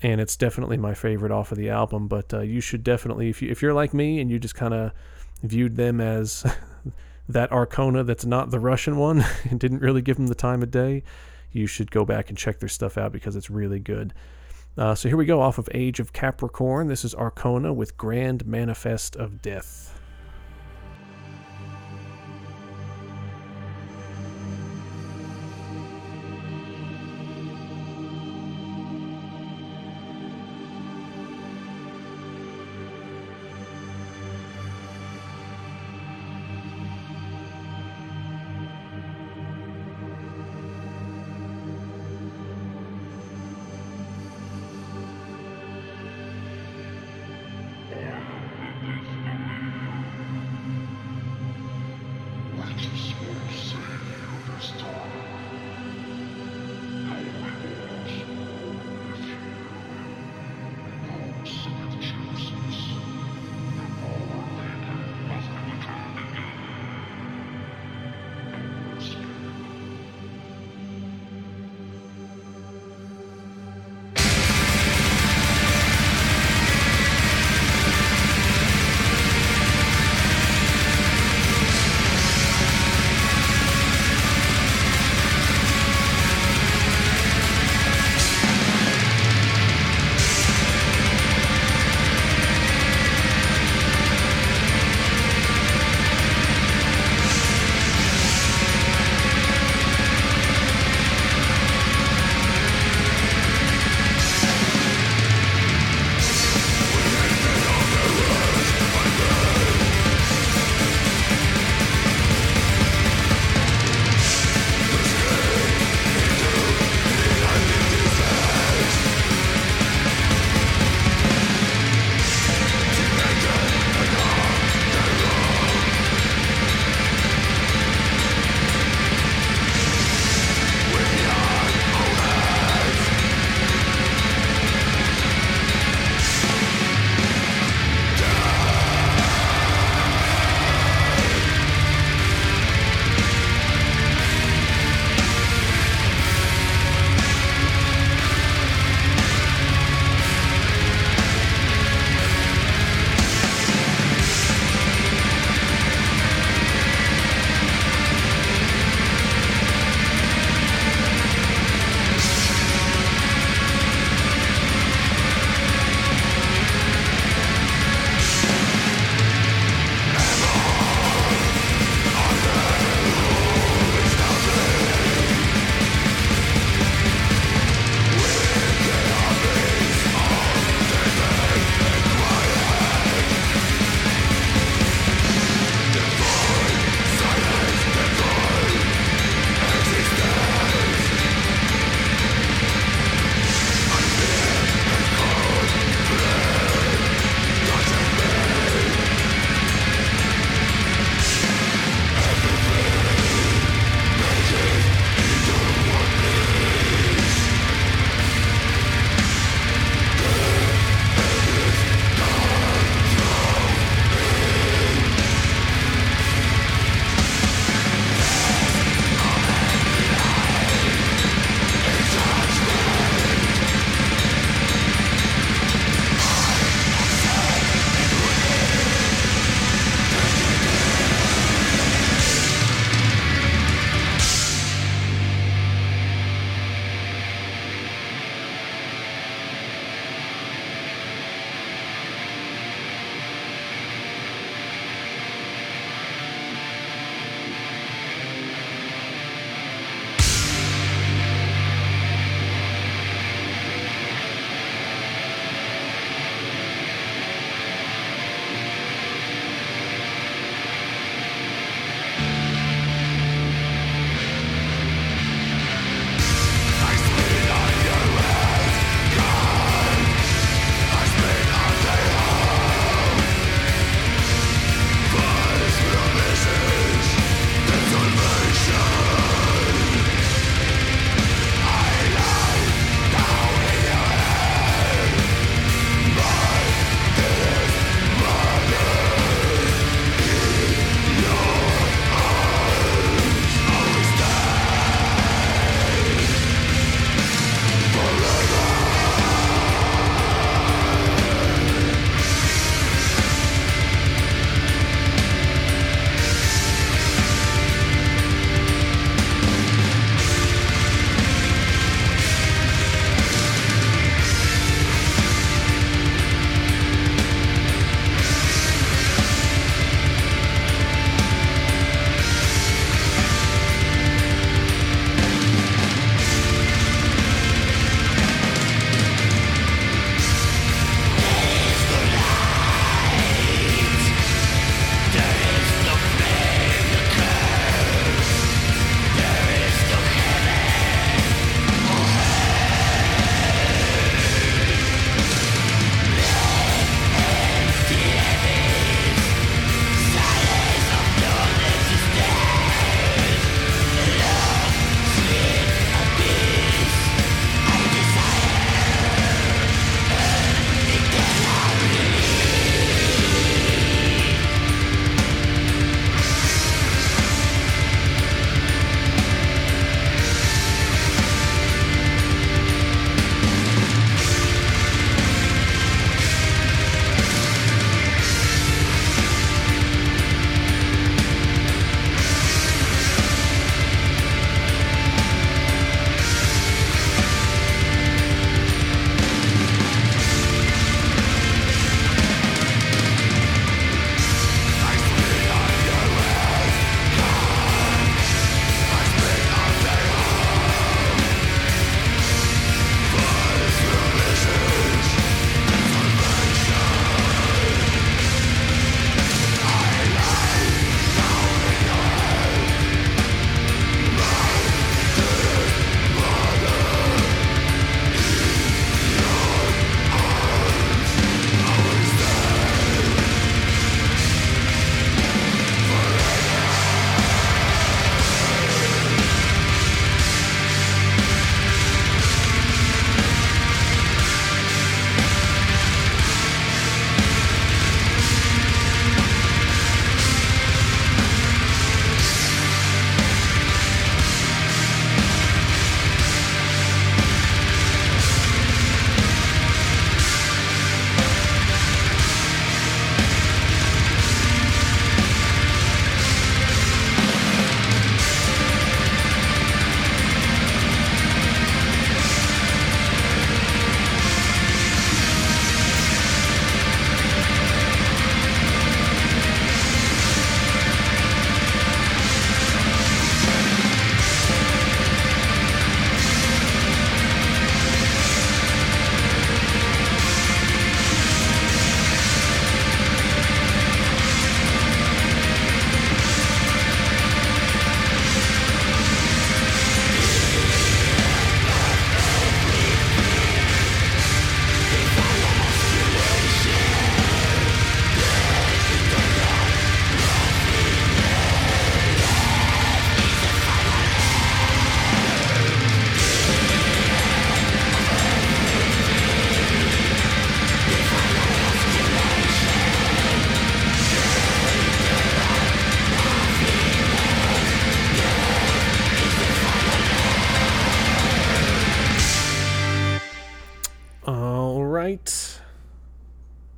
[0.03, 2.07] And it's definitely my favorite off of the album.
[2.09, 4.75] But uh, you should definitely, if you if you're like me and you just kind
[4.75, 4.93] of
[5.43, 6.45] viewed them as
[7.29, 10.71] that Arkona that's not the Russian one and didn't really give them the time of
[10.71, 11.03] day,
[11.51, 14.13] you should go back and check their stuff out because it's really good.
[14.79, 16.89] Uh, so here we go off of Age of Capricorn.
[16.89, 19.86] This is Arkona with Grand Manifest of Death.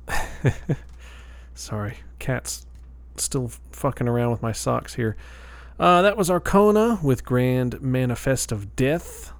[1.55, 2.65] Sorry, cat's
[3.17, 5.15] still fucking around with my socks here.
[5.79, 9.33] Uh, that was Arkona with Grand Manifest of Death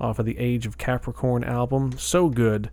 [0.00, 1.98] off of the Age of Capricorn album.
[1.98, 2.70] So good.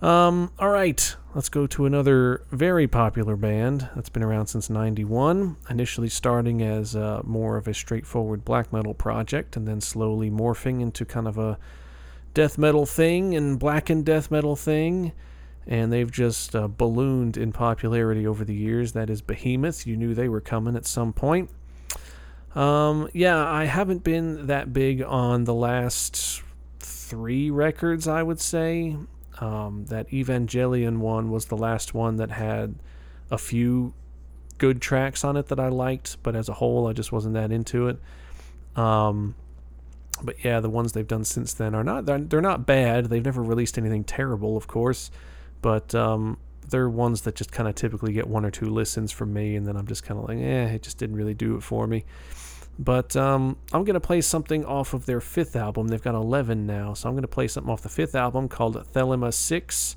[0.00, 5.56] Um, all right, let's go to another very popular band that's been around since 91,
[5.68, 10.80] initially starting as uh, more of a straightforward black metal project and then slowly morphing
[10.80, 11.58] into kind of a
[12.38, 15.10] death metal thing and blackened death metal thing.
[15.66, 18.92] And they've just uh, ballooned in popularity over the years.
[18.92, 19.88] That is Behemoth.
[19.88, 21.50] You knew they were coming at some point.
[22.54, 26.44] Um, yeah, I haven't been that big on the last
[26.78, 28.96] three records, I would say.
[29.40, 32.76] Um, that Evangelion one was the last one that had
[33.32, 33.94] a few
[34.58, 37.50] good tracks on it that I liked, but as a whole, I just wasn't that
[37.50, 37.98] into it.
[38.76, 39.34] Um,
[40.22, 43.06] but yeah, the ones they've done since then are not they're, they're not bad.
[43.06, 45.10] They've never released anything terrible, of course,
[45.62, 46.38] but um,
[46.68, 49.66] they're ones that just kind of typically get one or two listens from me, and
[49.66, 52.04] then I'm just kind of like, eh, it just didn't really do it for me.
[52.78, 55.88] But um, I'm to play something off of their fifth album.
[55.88, 56.94] They've got 11 now.
[56.94, 59.96] So I'm to play something off the fifth album called Thelema 6.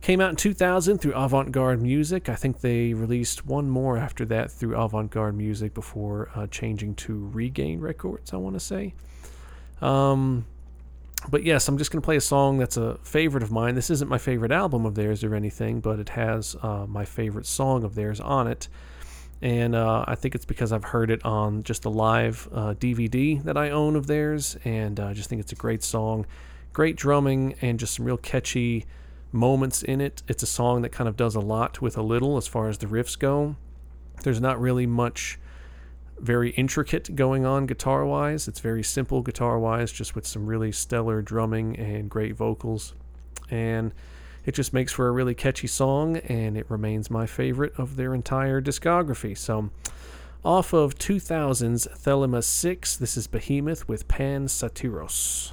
[0.00, 2.28] Came out in 2000 through Avant Garde Music.
[2.28, 6.94] I think they released one more after that through Avant Garde Music before uh, changing
[6.96, 8.94] to Regain Records, I want to say.
[9.80, 10.46] Um,
[11.30, 13.74] but yes, I'm just going to play a song that's a favorite of mine.
[13.74, 17.46] This isn't my favorite album of theirs or anything, but it has uh, my favorite
[17.46, 18.68] song of theirs on it
[19.40, 23.42] and uh, I think it's because I've heard it on just a live uh, DVD
[23.44, 26.26] that I own of theirs, and uh, I just think it's a great song,
[26.72, 28.84] great drumming, and just some real catchy
[29.30, 30.22] moments in it.
[30.26, 32.78] It's a song that kind of does a lot with a little as far as
[32.78, 33.54] the riffs go.
[34.24, 35.38] There's not really much
[36.20, 38.48] very intricate going on guitar wise.
[38.48, 42.94] It's very simple guitar wise, just with some really stellar drumming and great vocals.
[43.50, 43.92] And
[44.44, 48.14] it just makes for a really catchy song, and it remains my favorite of their
[48.14, 49.36] entire discography.
[49.36, 49.70] So,
[50.44, 55.52] off of 2000's Thelema 6, this is Behemoth with Pan Satyros.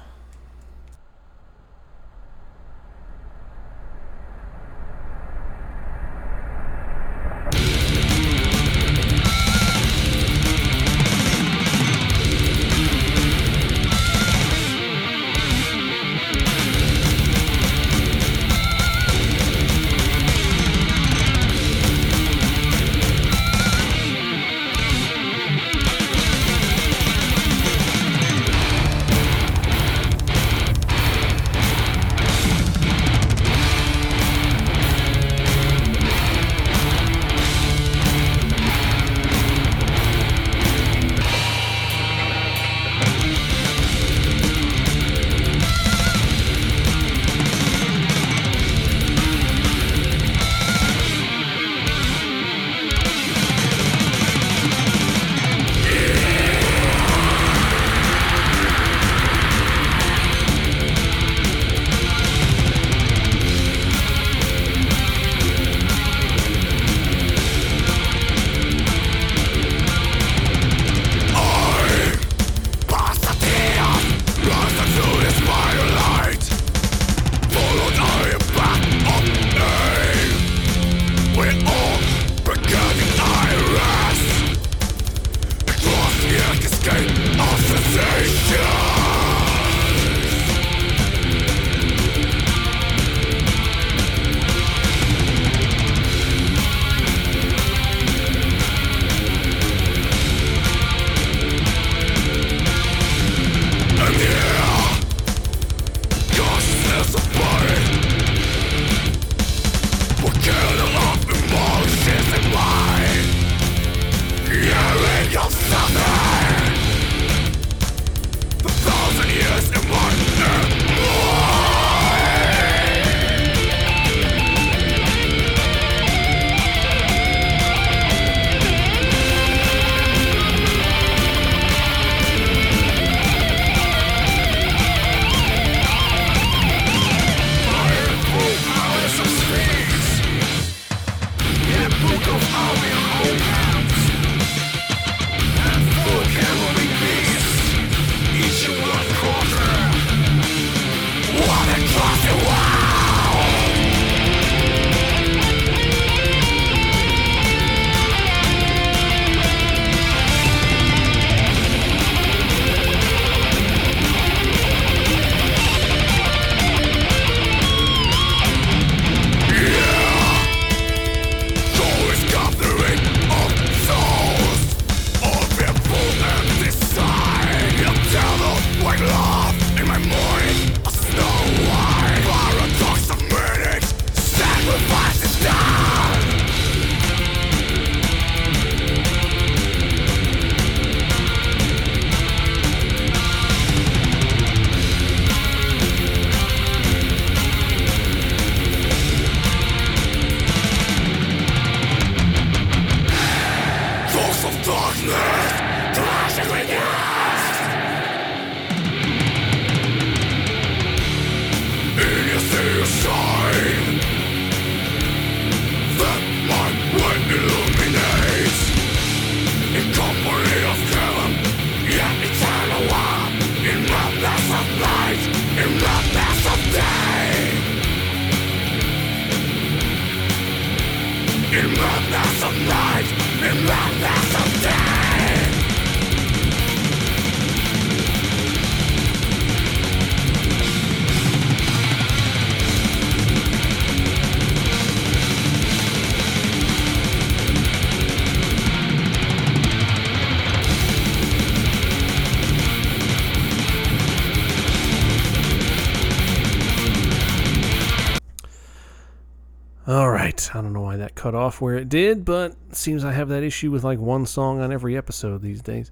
[261.36, 264.60] Off where it did, but it seems I have that issue with like one song
[264.60, 265.90] on every episode these days.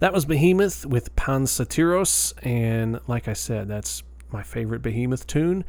[0.00, 5.64] That was Behemoth with Pan Satyros, and like I said, that's my favorite Behemoth tune.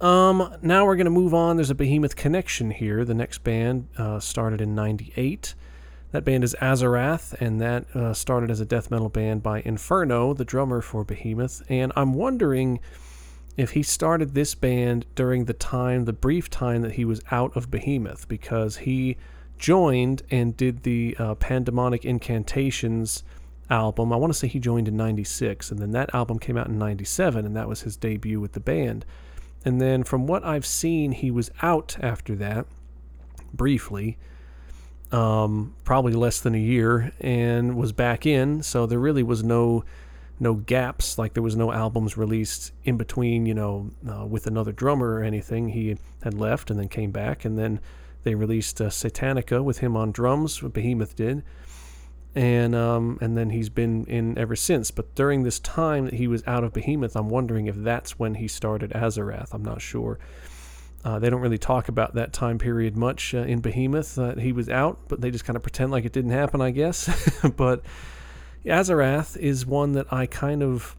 [0.00, 1.56] Um, now we're going to move on.
[1.56, 3.04] There's a Behemoth connection here.
[3.04, 5.54] The next band uh, started in 98.
[6.12, 10.32] That band is Azarath, and that uh, started as a death metal band by Inferno,
[10.32, 11.62] the drummer for Behemoth.
[11.68, 12.80] And I'm wondering
[13.58, 17.54] if he started this band during the time, the brief time that he was out
[17.56, 19.16] of Behemoth, because he
[19.58, 23.24] joined and did the uh, Pandemonic Incantations
[23.68, 24.12] album.
[24.12, 26.78] I want to say he joined in 96, and then that album came out in
[26.78, 29.04] 97, and that was his debut with the band.
[29.64, 32.64] And then from what I've seen, he was out after that,
[33.52, 34.18] briefly,
[35.10, 39.82] um, probably less than a year, and was back in, so there really was no
[40.40, 44.72] no gaps, like there was no albums released in between, you know, uh, with another
[44.72, 45.70] drummer or anything.
[45.70, 47.80] He had left and then came back, and then
[48.22, 50.60] they released uh, Satanica with him on drums.
[50.60, 51.42] Behemoth did,
[52.34, 54.90] and um, and then he's been in ever since.
[54.90, 58.34] But during this time that he was out of Behemoth, I'm wondering if that's when
[58.34, 59.52] he started Azarath.
[59.52, 60.18] I'm not sure.
[61.04, 64.52] Uh, they don't really talk about that time period much uh, in Behemoth that he
[64.52, 67.08] was out, but they just kind of pretend like it didn't happen, I guess.
[67.56, 67.82] but
[68.64, 70.96] Azarath is one that I kind of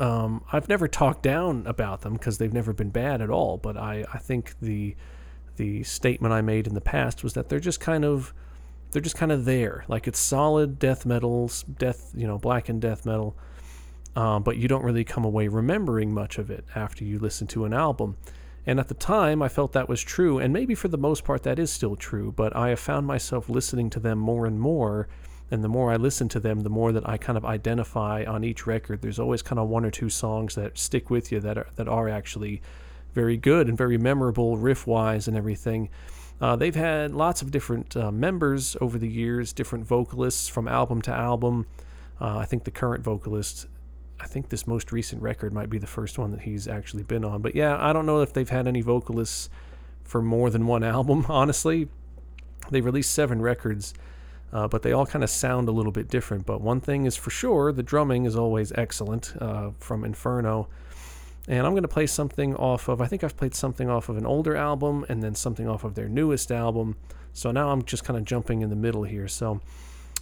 [0.00, 3.56] um, I've never talked down about them because they've never been bad at all.
[3.56, 4.96] But I, I think the
[5.56, 8.34] the statement I made in the past was that they're just kind of
[8.90, 9.84] they're just kind of there.
[9.88, 13.36] Like it's solid death metals, death you know black and death metal,
[14.16, 17.64] um, but you don't really come away remembering much of it after you listen to
[17.64, 18.16] an album.
[18.66, 21.42] And at the time, I felt that was true, and maybe for the most part
[21.42, 22.32] that is still true.
[22.32, 25.06] But I have found myself listening to them more and more
[25.50, 28.44] and the more I listen to them, the more that I kind of identify on
[28.44, 29.02] each record.
[29.02, 31.88] There's always kind of one or two songs that stick with you that are that
[31.88, 32.62] are actually
[33.12, 35.88] very good and very memorable riff wise and everything.
[36.40, 41.00] Uh, they've had lots of different uh, members over the years, different vocalists from album
[41.02, 41.66] to album.
[42.20, 43.66] Uh, I think the current vocalist,
[44.20, 47.24] I think this most recent record might be the first one that he's actually been
[47.24, 47.40] on.
[47.40, 49.48] But yeah, I don't know if they've had any vocalists
[50.02, 51.88] for more than one album, honestly.
[52.70, 53.94] They released seven records
[54.54, 56.46] uh, but they all kind of sound a little bit different.
[56.46, 60.68] But one thing is for sure, the drumming is always excellent uh, from Inferno.
[61.48, 64.16] And I'm going to play something off of, I think I've played something off of
[64.16, 66.96] an older album and then something off of their newest album.
[67.32, 69.26] So now I'm just kind of jumping in the middle here.
[69.26, 69.60] So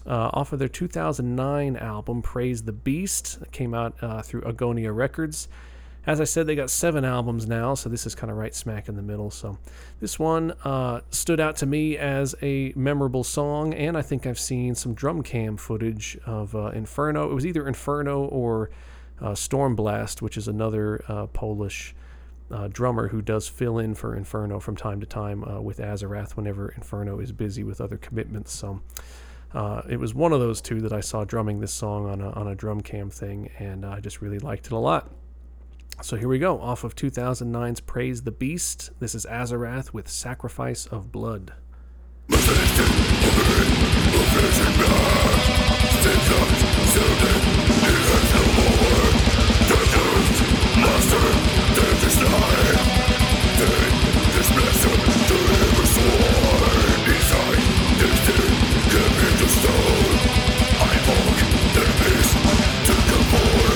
[0.06, 5.46] uh, off of their 2009 album, Praise the Beast, came out uh, through Agonia Records.
[6.04, 8.88] As I said, they got seven albums now, so this is kind of right smack
[8.88, 9.30] in the middle.
[9.30, 9.58] So
[10.00, 14.38] this one uh, stood out to me as a memorable song, and I think I've
[14.38, 17.30] seen some drum cam footage of uh, Inferno.
[17.30, 18.70] It was either Inferno or
[19.20, 21.94] uh, Stormblast, which is another uh, Polish
[22.50, 26.32] uh, drummer who does fill in for Inferno from time to time uh, with Azarath
[26.32, 28.52] whenever Inferno is busy with other commitments.
[28.52, 28.80] So.
[29.54, 32.30] Uh, it was one of those two that I saw drumming this song on a,
[32.30, 35.10] on a drum cam thing, and I just really liked it a lot.
[36.00, 38.90] So here we go, off of 2009's Praise the Beast.
[38.98, 41.52] This is Azarath with Sacrifice of Blood.
[59.52, 59.72] Stone
[60.80, 61.38] I walk
[61.74, 62.36] the beast
[62.86, 63.71] To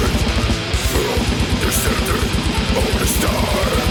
[3.20, 3.85] star.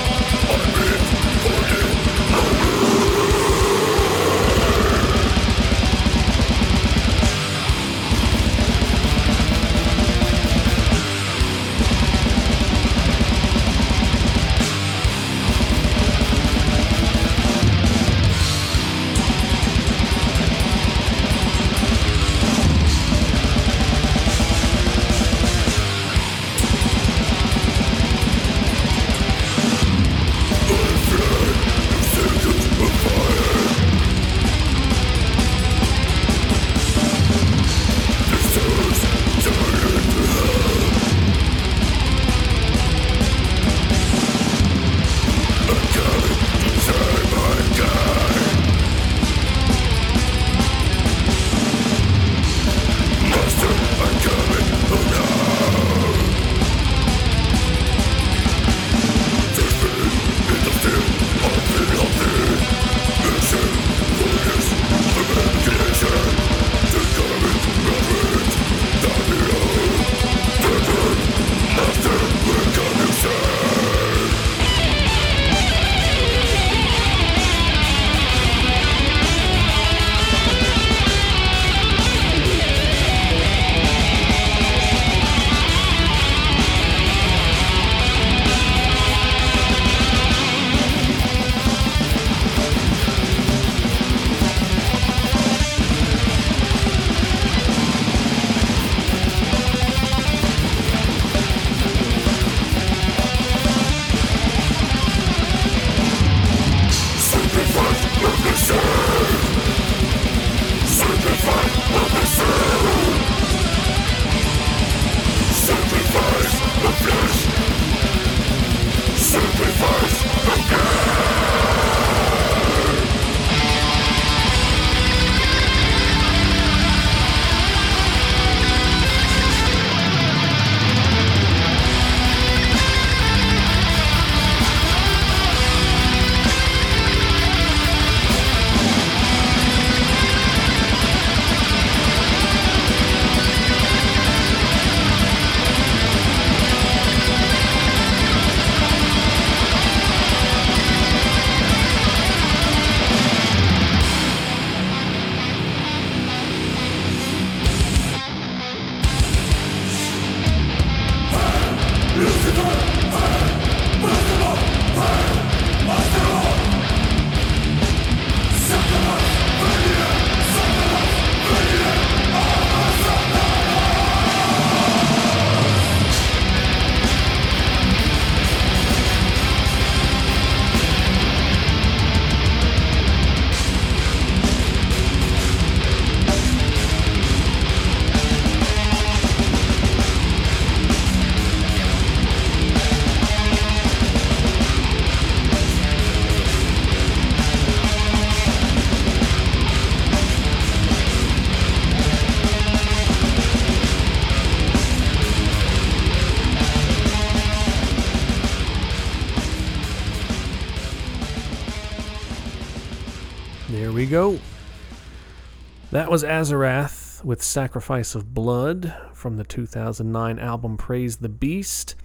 [216.05, 221.95] That was Azarath with Sacrifice of Blood from the 2009 album Praise the Beast.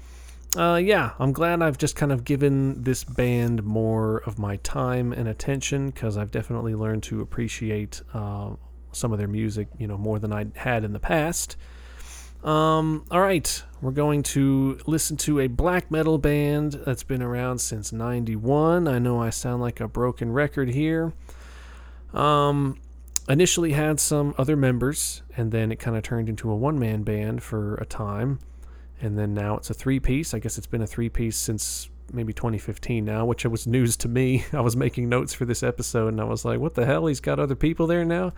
[0.56, 5.12] Uh, yeah, I'm glad I've just kind of given this band more of my time
[5.12, 8.52] and attention because I've definitely learned to appreciate uh,
[8.90, 11.58] some of their music, you know, more than I had in the past.
[12.42, 17.58] Um, all right, we're going to listen to a black metal band that's been around
[17.58, 18.88] since 91.
[18.88, 21.12] I know I sound like a broken record here.
[22.14, 22.78] Um,
[23.32, 27.02] initially had some other members, and then it kind of turned into a one man
[27.02, 28.38] band for a time.
[29.00, 30.34] And then now it's a three piece.
[30.34, 34.08] I guess it's been a three piece since maybe 2015 now, which was news to
[34.08, 34.44] me.
[34.52, 37.06] I was making notes for this episode, and I was like, what the hell?
[37.06, 38.32] He's got other people there now?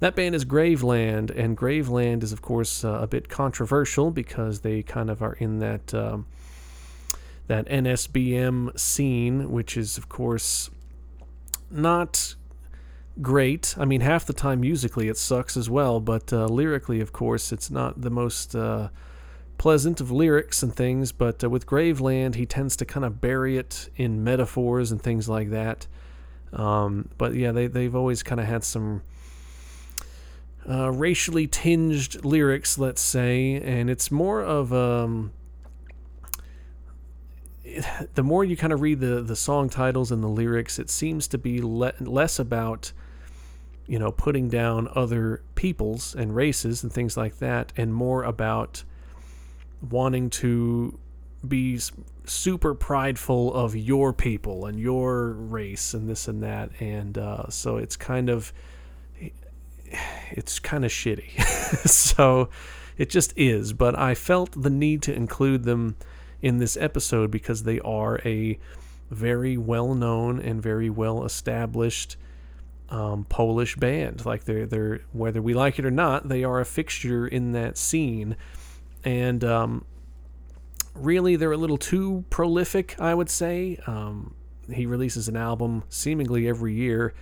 [0.00, 4.82] That band is Graveland, and Graveland is, of course, uh, a bit controversial because they
[4.82, 5.94] kind of are in that.
[5.94, 6.26] Um,
[7.46, 10.70] that NSBM scene, which is, of course,
[11.70, 12.36] not
[13.20, 13.74] great.
[13.78, 17.52] I mean, half the time musically it sucks as well, but uh, lyrically, of course,
[17.52, 18.88] it's not the most uh,
[19.58, 21.12] pleasant of lyrics and things.
[21.12, 25.28] But uh, with Graveland, he tends to kind of bury it in metaphors and things
[25.28, 25.86] like that.
[26.52, 29.02] Um, but yeah, they they've always kind of had some.
[30.66, 35.30] Uh, racially tinged lyrics, let's say, and it's more of um,
[38.14, 41.28] the more you kind of read the the song titles and the lyrics, it seems
[41.28, 42.92] to be le- less about
[43.86, 48.84] you know, putting down other peoples and races and things like that, and more about
[49.90, 50.98] wanting to
[51.46, 51.78] be
[52.24, 56.70] super prideful of your people and your race and this and that.
[56.80, 58.52] And uh, so it's kind of
[60.30, 61.40] it's kind of shitty.
[61.88, 62.48] so
[62.96, 63.72] it just is.
[63.72, 65.96] But I felt the need to include them
[66.40, 68.58] in this episode because they are a
[69.10, 72.16] very well known and very well established
[72.90, 74.24] um, Polish band.
[74.24, 77.76] Like they're they're whether we like it or not, they are a fixture in that
[77.76, 78.36] scene,
[79.04, 79.84] and um,
[80.94, 83.78] really they're a little too prolific, I would say.
[83.86, 84.34] Um,
[84.72, 87.14] he releases an album seemingly every year,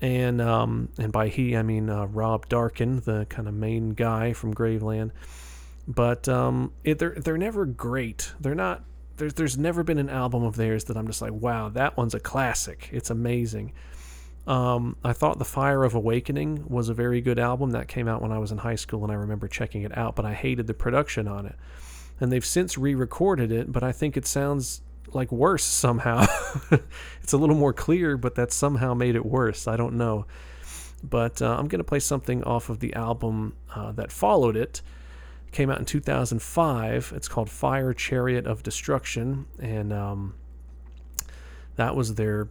[0.00, 4.32] and um, and by he I mean uh, Rob Darken, the kind of main guy
[4.32, 5.12] from Graveland.
[5.86, 8.32] But um, it, they're they're never great.
[8.40, 8.84] They're not.
[9.16, 12.14] There's there's never been an album of theirs that I'm just like, wow, that one's
[12.14, 12.88] a classic.
[12.92, 13.72] It's amazing.
[14.46, 17.70] Um, I thought The Fire of Awakening was a very good album.
[17.70, 20.16] That came out when I was in high school, and I remember checking it out,
[20.16, 21.56] but I hated the production on it.
[22.20, 24.82] And they've since re recorded it, but I think it sounds
[25.12, 26.26] like worse somehow.
[27.22, 29.68] it's a little more clear, but that somehow made it worse.
[29.68, 30.26] I don't know.
[31.04, 34.62] But uh, I'm going to play something off of the album uh, that followed it.
[34.62, 34.82] it.
[35.52, 37.12] Came out in 2005.
[37.14, 40.34] It's called Fire Chariot of Destruction, and um,
[41.76, 42.48] that was their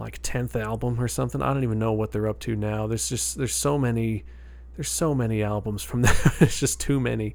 [0.00, 1.42] like 10th album or something.
[1.42, 2.86] I don't even know what they're up to now.
[2.86, 4.24] There's just there's so many
[4.76, 6.14] there's so many albums from them.
[6.40, 7.34] it's just too many.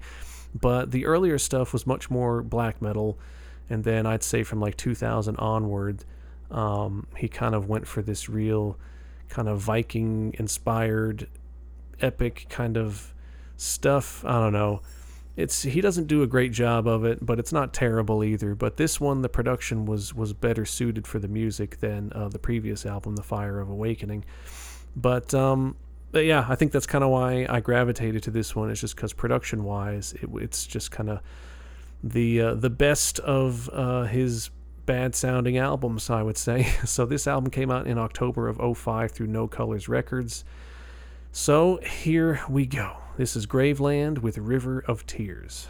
[0.60, 3.20] But the earlier stuff was much more black metal
[3.70, 6.06] and then I'd say from like 2000 onward
[6.52, 8.78] um, he kind of went for this real
[9.30, 11.28] kind of Viking inspired
[12.00, 13.14] epic kind of
[13.58, 14.24] stuff.
[14.26, 14.82] I don't know
[15.38, 18.56] it's he doesn't do a great job of it, but it's not terrible either.
[18.56, 22.40] But this one, the production was was better suited for the music than uh, the
[22.40, 24.24] previous album, The Fire of Awakening.
[24.96, 25.76] But um,
[26.12, 28.70] but yeah, I think that's kind of why I gravitated to this one.
[28.72, 31.20] It's just because production wise, it, it's just kind of
[32.02, 34.52] the uh, the best of uh, his
[34.86, 36.68] bad sounding albums, I would say.
[36.86, 40.46] So this album came out in October of 05 through No Colors Records.
[41.32, 43.05] So here we go.
[43.18, 45.70] This is Graveland with River of Tears.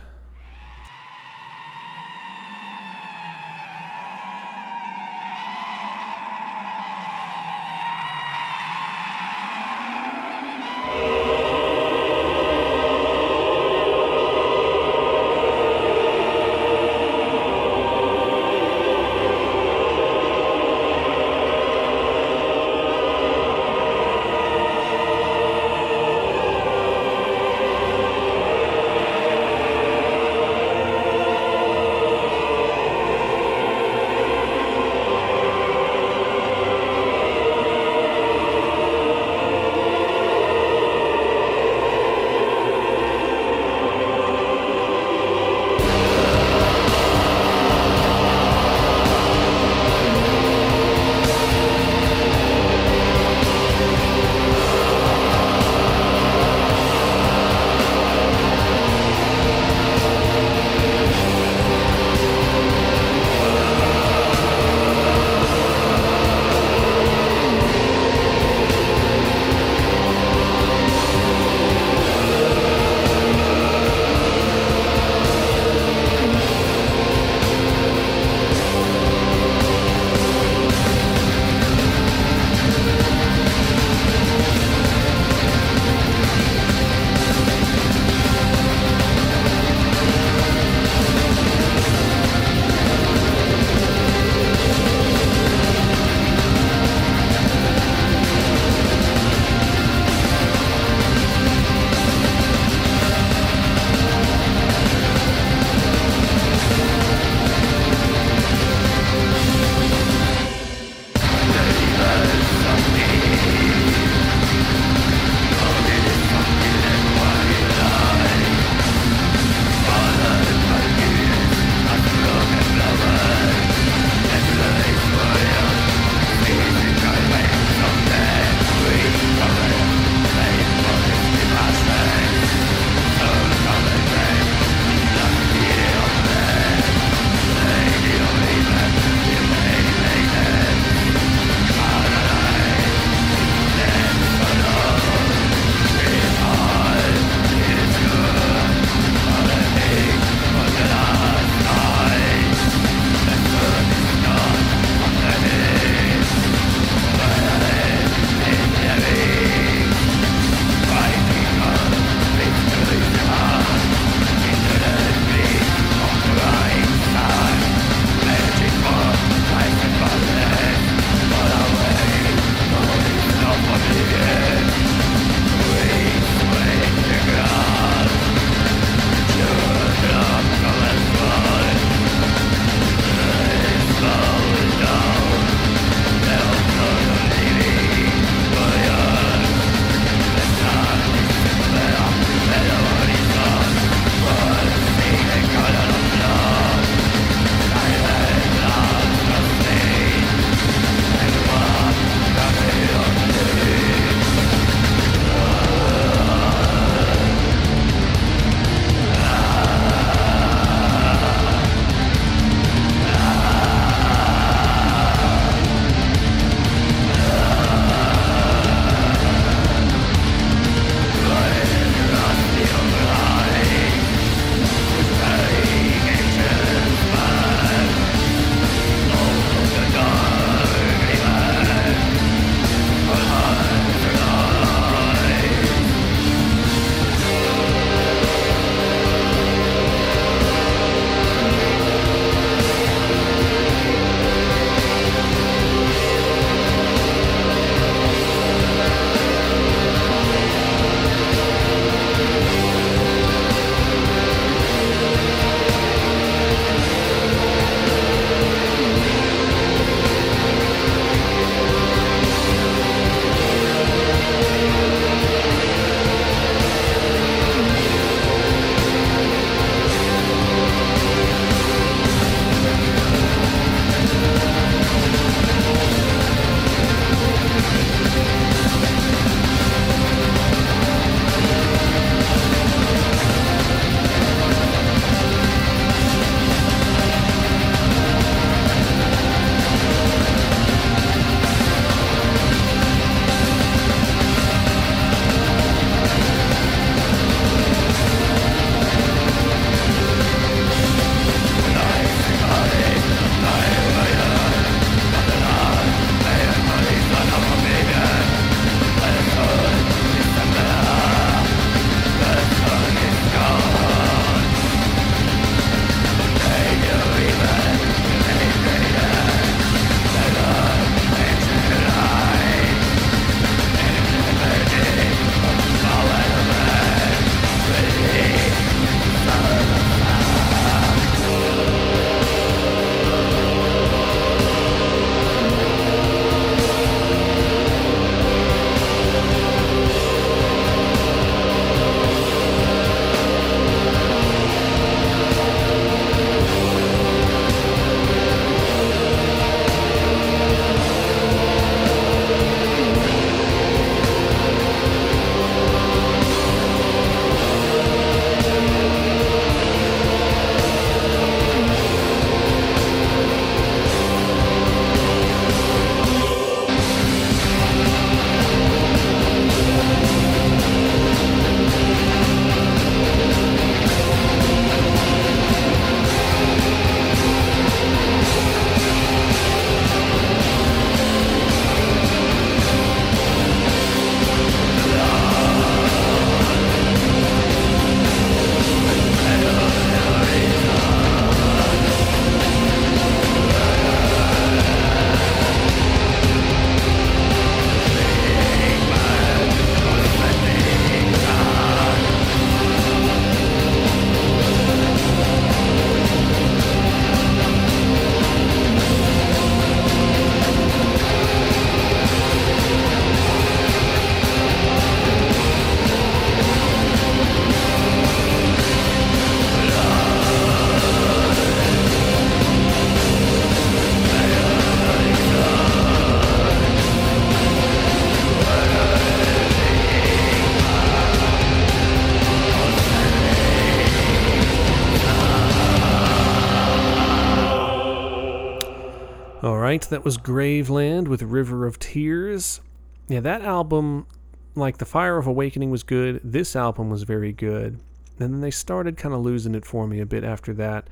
[439.76, 442.61] Right, that was Graveland with River of Tears.
[443.10, 444.07] Yeah, that album,
[444.56, 446.22] like The Fire of Awakening was good.
[446.23, 447.81] This album was very good.
[448.18, 450.88] And then they started kind of losing it for me a bit after that.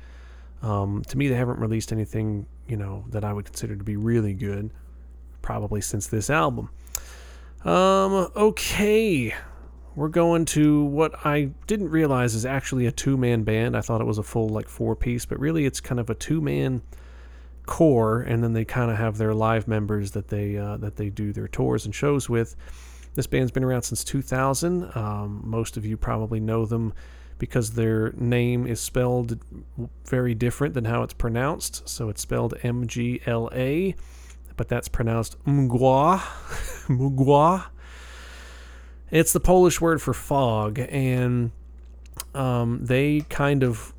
[0.60, 3.96] Um, to me, they haven't released anything, you know, that I would consider to be
[3.96, 4.70] really good,
[5.40, 6.68] probably since this album.
[7.64, 9.34] Um, okay.
[9.96, 13.78] We're going to what I didn't realize is actually a two man band.
[13.78, 16.14] I thought it was a full, like, four piece, but really it's kind of a
[16.14, 16.82] two man
[17.66, 21.10] core, and then they kind of have their live members that they uh, that they
[21.10, 22.56] do their tours and shows with.
[23.14, 24.96] This band's been around since 2000.
[24.96, 26.92] Um, most of you probably know them
[27.38, 29.38] because their name is spelled
[30.04, 31.88] very different than how it's pronounced.
[31.88, 33.94] So it's spelled M G L A,
[34.56, 36.18] but that's pronounced Mgła.
[36.88, 37.66] Mgła.
[39.10, 41.52] It's the Polish word for fog, and
[42.34, 43.92] um, they kind of.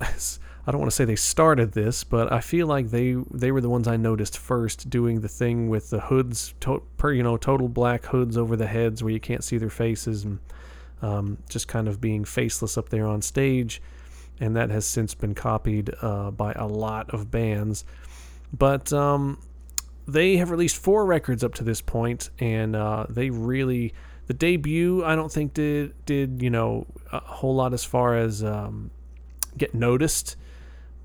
[0.66, 3.60] I don't want to say they started this, but I feel like they they were
[3.60, 7.36] the ones I noticed first doing the thing with the hoods, to, per you know,
[7.36, 10.40] total black hoods over the heads where you can't see their faces and
[11.02, 13.80] um, just kind of being faceless up there on stage.
[14.40, 17.84] And that has since been copied uh, by a lot of bands.
[18.52, 19.38] But um,
[20.08, 23.94] they have released four records up to this point, and uh, they really
[24.26, 28.42] the debut I don't think did did you know a whole lot as far as
[28.42, 28.90] um,
[29.56, 30.36] get noticed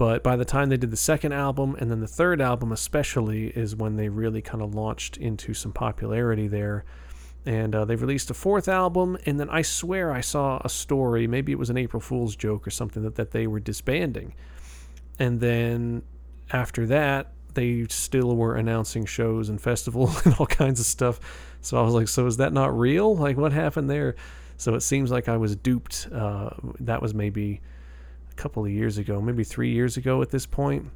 [0.02, 3.50] but by the time they did the second album and then the third album, especially,
[3.50, 6.86] is when they really kind of launched into some popularity there.
[7.46, 11.28] And uh, they've released a fourth album, and then I swear I saw a story,
[11.28, 14.34] maybe it was an April Fool's joke or something, that, that they were disbanding.
[15.20, 16.02] And then
[16.52, 21.20] after that, they still were announcing shows and festivals and all kinds of stuff.
[21.62, 23.16] So I was like, so is that not real?
[23.16, 24.16] Like, what happened there?
[24.58, 26.08] So it seems like I was duped.
[26.12, 26.50] Uh,
[26.80, 27.62] that was maybe
[28.32, 30.90] a couple of years ago, maybe three years ago at this point.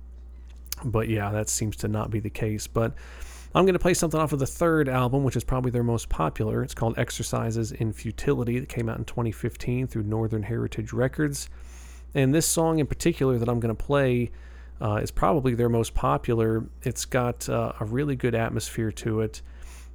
[0.84, 2.68] But yeah, that seems to not be the case.
[2.68, 2.94] But
[3.54, 6.10] I'm going to play something off of the third album, which is probably their most
[6.10, 6.62] popular.
[6.62, 11.50] It's called Exercises in Futility, that came out in 2015 through Northern Heritage Records.
[12.14, 14.32] And this song in particular that I'm going to play
[14.82, 16.66] uh, is probably their most popular.
[16.84, 19.42] It's got uh, a really good atmosphere to it.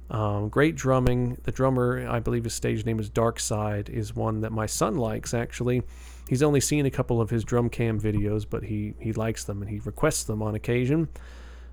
[0.09, 1.37] Um, great drumming.
[1.43, 5.33] The drummer, I believe his stage name is Darkside, is one that my son likes
[5.33, 5.83] actually.
[6.31, 9.61] He's only seen a couple of his drum cam videos, but he, he likes them
[9.61, 11.09] and he requests them on occasion.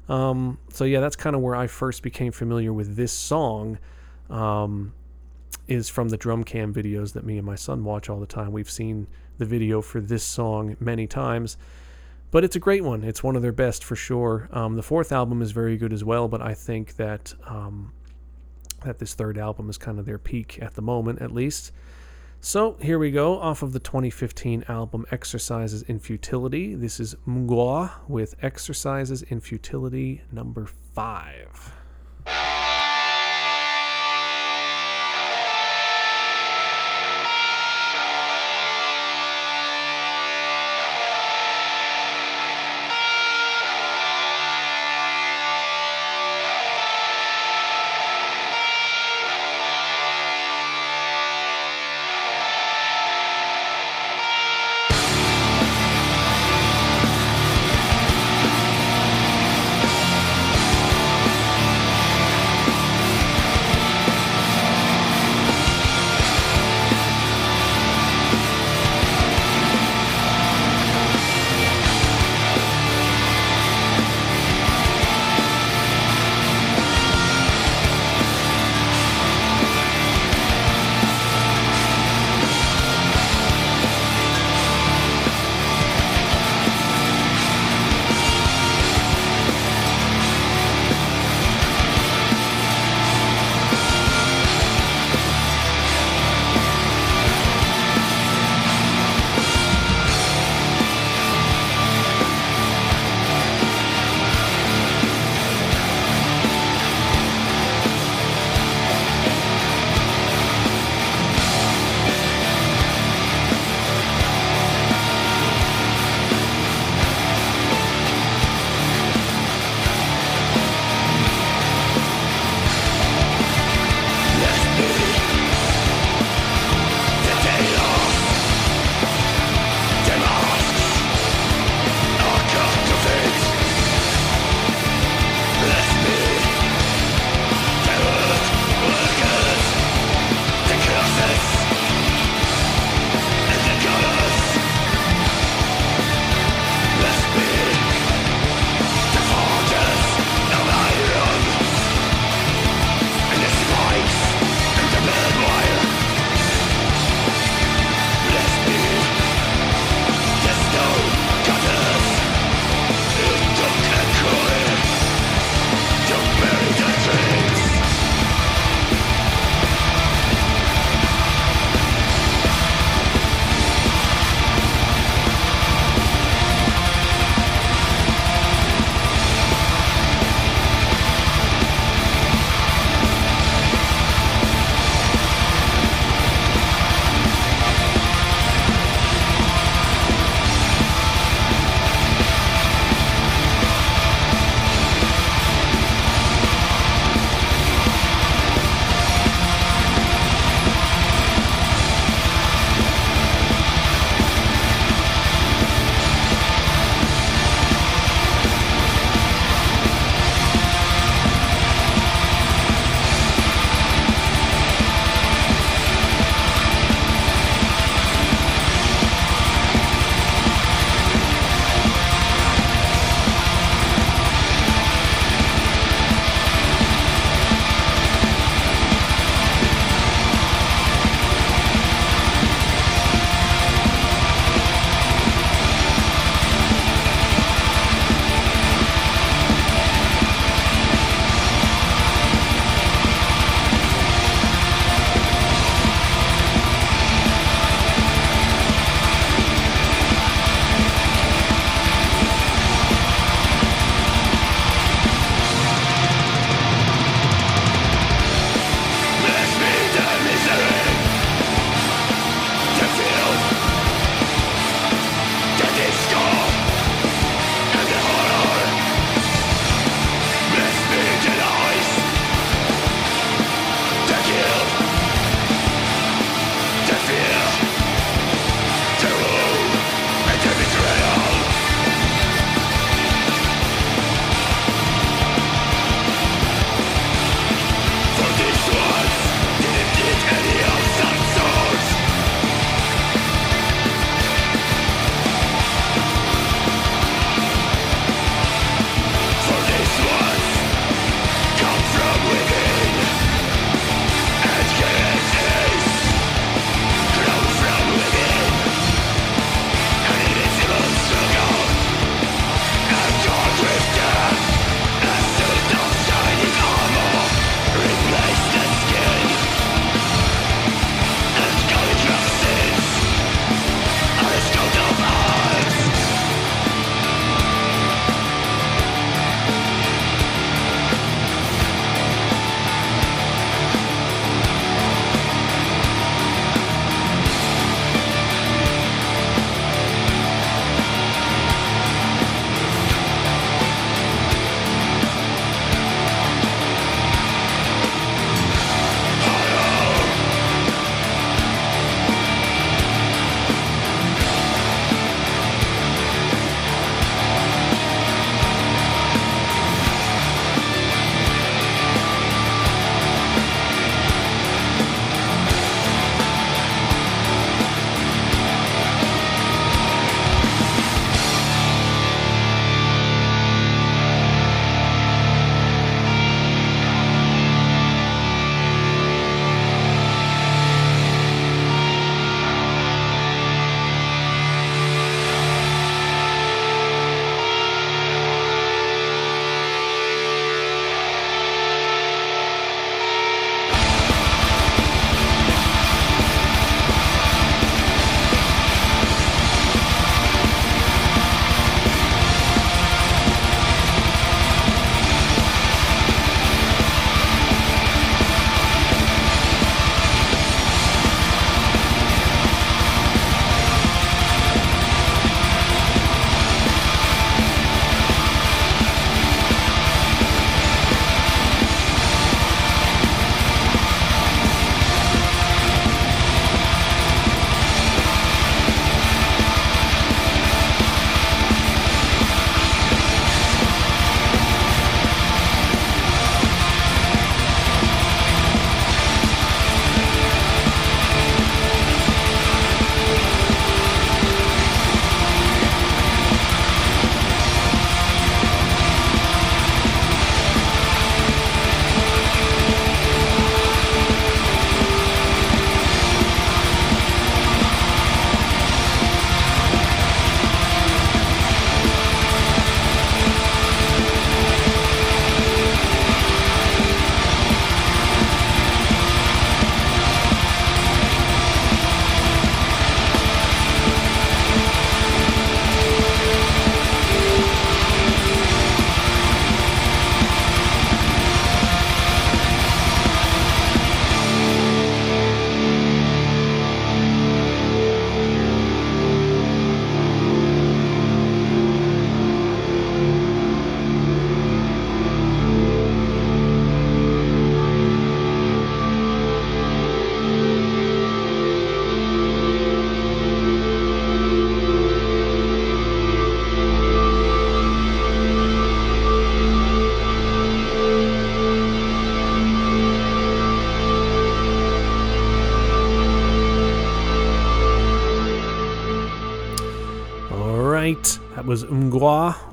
[0.09, 3.79] Um, so yeah, that's kind of where I first became familiar with this song.
[4.29, 4.95] Um,
[5.69, 8.51] is from the drum cam videos that me and my son watch all the time.
[8.51, 9.07] We've seen
[9.37, 11.57] the video for this song many times,
[12.33, 13.05] but it's a great one.
[13.05, 14.49] It's one of their best for sure.
[14.51, 17.93] Um, the fourth album is very good as well, but I think that um,
[18.85, 21.71] that this third album is kind of their peak at the moment, at least.
[22.41, 26.77] So here we go, off of the 2015 album Exercises in Futility.
[26.77, 31.73] This is Mgła with Exercises in Futility number five.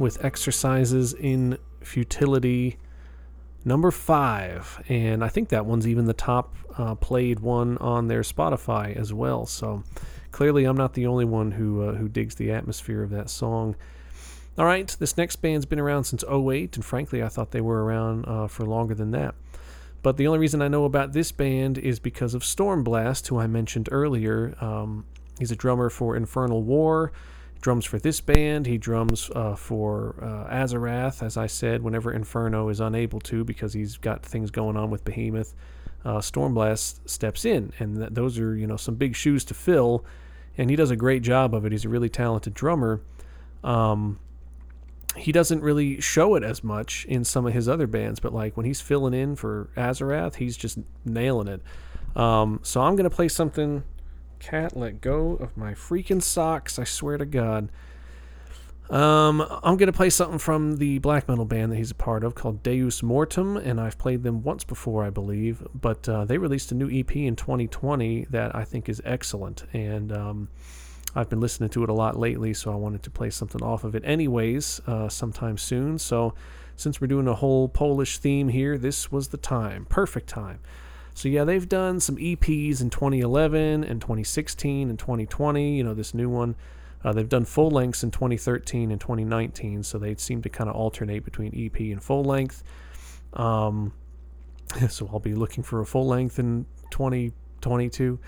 [0.05, 2.77] With Exercises in Futility
[3.65, 4.79] number five.
[4.87, 9.11] And I think that one's even the top uh, played one on their Spotify as
[9.11, 9.47] well.
[9.47, 9.81] So
[10.31, 13.75] clearly, I'm not the only one who, uh, who digs the atmosphere of that song.
[14.59, 17.83] All right, this next band's been around since 08, and frankly, I thought they were
[17.83, 19.33] around uh, for longer than that.
[20.03, 23.47] But the only reason I know about this band is because of Stormblast, who I
[23.47, 24.53] mentioned earlier.
[24.61, 25.05] Um,
[25.39, 27.11] he's a drummer for Infernal War
[27.65, 28.67] drums for this band.
[28.67, 33.97] He drums uh, for uh, as I said, whenever Inferno is unable to because he's
[33.97, 35.55] got things going on with Behemoth.
[36.05, 40.05] Uh, Stormblast steps in, and th- those are you know some big shoes to fill,
[40.59, 41.71] and he does a great job of it.
[41.71, 43.01] He's a really talented drummer.
[43.63, 44.19] Um,
[45.15, 48.55] he doesn't really show it as much in some of his other bands, but like
[48.55, 51.63] when he's filling in for Azarath, he's just nailing it.
[52.15, 53.83] Um, so I'm gonna play something
[54.39, 56.77] cat let go of my freaking socks.
[56.79, 57.69] I swear to God.
[58.89, 62.23] Um, I'm going to play something from the black metal band that he's a part
[62.23, 65.65] of called Deus Mortem, and I've played them once before, I believe.
[65.73, 70.11] But uh, they released a new EP in 2020 that I think is excellent, and
[70.11, 70.49] um,
[71.15, 73.83] I've been listening to it a lot lately, so I wanted to play something off
[73.83, 75.97] of it anyways, uh, sometime soon.
[75.97, 76.35] So,
[76.75, 79.85] since we're doing a whole Polish theme here, this was the time.
[79.85, 80.59] Perfect time.
[81.15, 85.77] So yeah, they've done some EPs in 2011 and 2016 and 2020.
[85.77, 86.55] You know, this new one.
[87.05, 90.75] Uh, they've done full lengths in 2013 and 2019, so they seem to kind of
[90.75, 92.63] alternate between EP and full length.
[93.33, 93.93] Um,
[94.89, 98.19] so I'll be looking for a full length in 2022.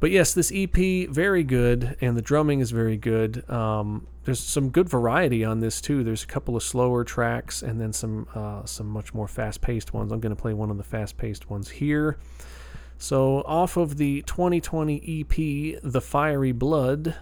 [0.00, 3.48] But yes, this EP very good, and the drumming is very good.
[3.50, 6.02] Um, there's some good variety on this too.
[6.02, 10.10] There's a couple of slower tracks, and then some uh, some much more fast-paced ones.
[10.10, 12.16] I'm going to play one of the fast-paced ones here.
[12.96, 17.14] So off of the 2020 EP, The Fiery Blood,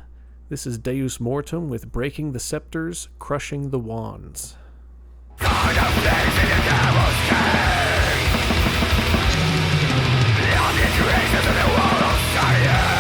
[0.49, 4.57] this is Deus Mortem with Breaking the Scepters, Crushing the Wands.
[5.39, 5.77] God,
[12.59, 12.98] yeah!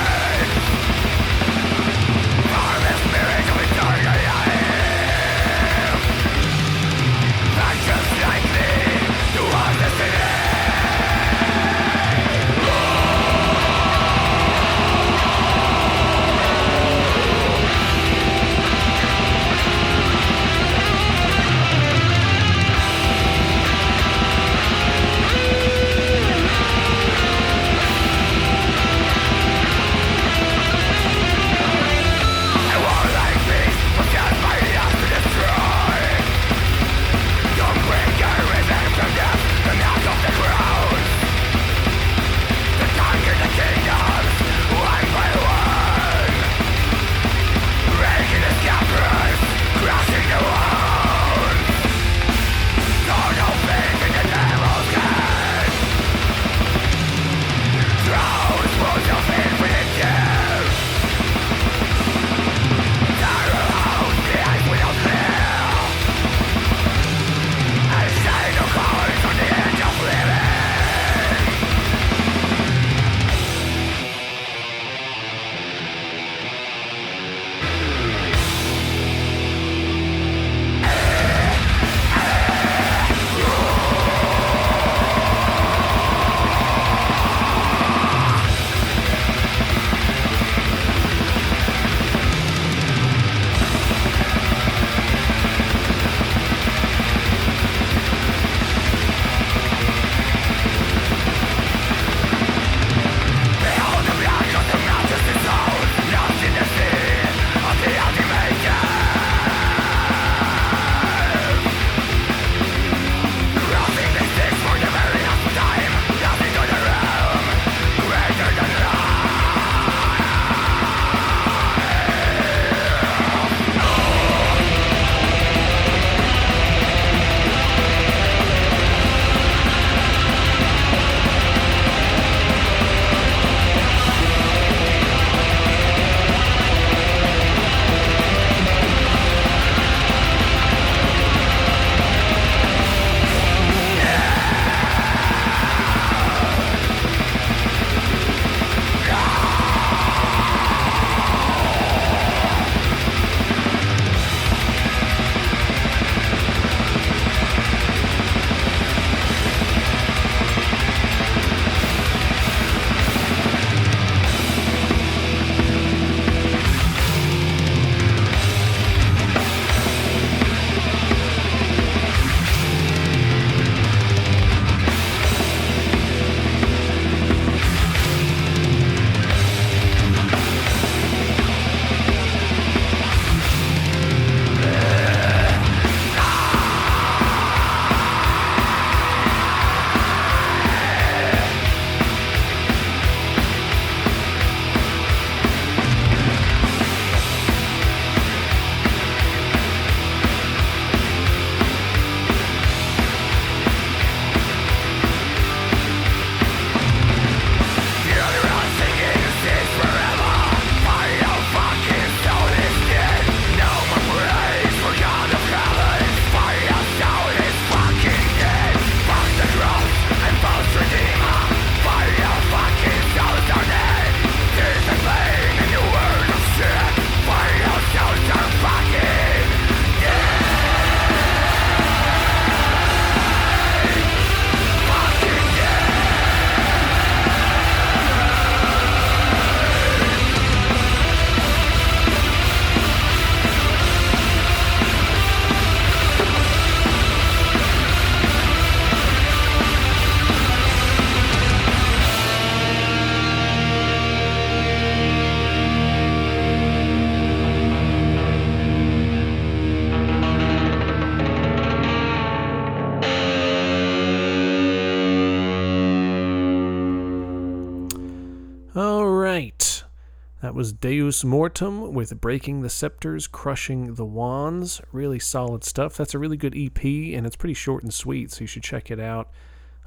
[270.58, 274.80] Was Deus Mortem with Breaking the Scepters, Crushing the Wands.
[274.90, 275.96] Really solid stuff.
[275.96, 278.90] That's a really good EP, and it's pretty short and sweet, so you should check
[278.90, 279.30] it out.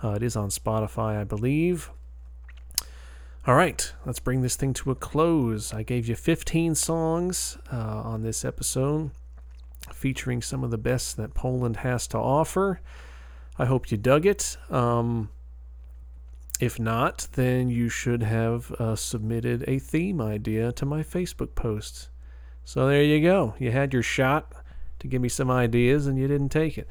[0.02, 1.91] Uh, it is on Spotify, I believe.
[3.45, 5.73] All right, let's bring this thing to a close.
[5.73, 9.11] I gave you 15 songs uh, on this episode
[9.93, 12.80] featuring some of the best that Poland has to offer.
[13.60, 14.56] I hope you dug it.
[14.69, 15.31] Um,
[16.61, 22.09] if not, then you should have uh, submitted a theme idea to my Facebook post.
[22.63, 23.55] So there you go.
[23.57, 24.53] You had your shot
[24.99, 26.88] to give me some ideas and you didn't take it.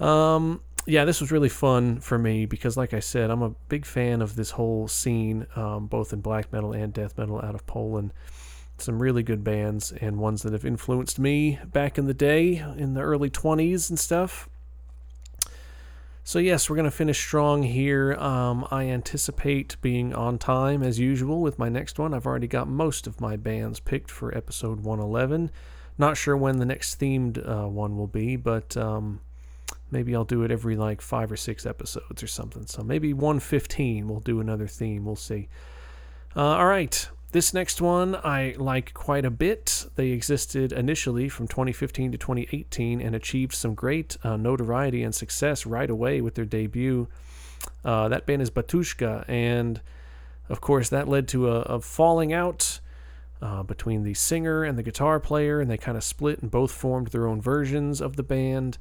[0.00, 3.86] Um, yeah, this was really fun for me because, like I said, I'm a big
[3.86, 7.64] fan of this whole scene, um, both in black metal and death metal out of
[7.68, 8.12] Poland.
[8.78, 12.94] Some really good bands and ones that have influenced me back in the day in
[12.94, 14.48] the early 20s and stuff.
[16.26, 18.14] So, yes, we're going to finish strong here.
[18.14, 22.14] Um, I anticipate being on time as usual with my next one.
[22.14, 25.50] I've already got most of my bands picked for episode 111.
[25.98, 29.20] Not sure when the next themed uh, one will be, but um,
[29.90, 32.66] maybe I'll do it every like five or six episodes or something.
[32.68, 35.04] So, maybe 115 we'll do another theme.
[35.04, 35.50] We'll see.
[36.34, 37.06] Uh, all right.
[37.34, 39.86] This next one I like quite a bit.
[39.96, 45.66] They existed initially from 2015 to 2018 and achieved some great uh, notoriety and success
[45.66, 47.08] right away with their debut.
[47.84, 49.80] Uh, that band is Batushka, and
[50.48, 52.78] of course, that led to a, a falling out
[53.42, 56.70] uh, between the singer and the guitar player, and they kind of split and both
[56.70, 58.78] formed their own versions of the band.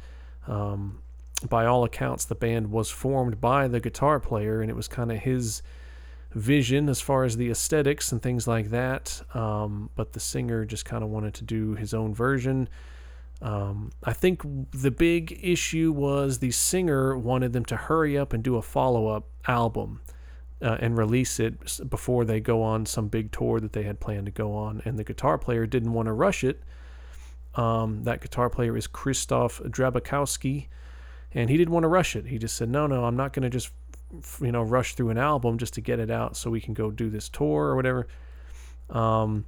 [0.47, 1.01] Um,
[1.49, 5.11] by all accounts, the band was formed by the guitar player, and it was kind
[5.11, 5.63] of his
[6.33, 9.21] vision as far as the aesthetics and things like that.
[9.33, 12.67] Um, but the singer just kind of wanted to do his own version.
[13.41, 14.41] Um, I think
[14.71, 19.07] the big issue was the singer wanted them to hurry up and do a follow
[19.07, 20.01] up album
[20.61, 24.27] uh, and release it before they go on some big tour that they had planned
[24.27, 24.81] to go on.
[24.85, 26.61] And the guitar player didn't want to rush it.
[27.55, 30.67] Um, that guitar player is Krzysztof Drabikowski,
[31.33, 32.25] and he didn't want to rush it.
[32.25, 33.71] He just said, "No, no, I'm not going to just
[34.41, 36.91] you know rush through an album just to get it out so we can go
[36.91, 38.07] do this tour or whatever.
[38.89, 39.45] Um,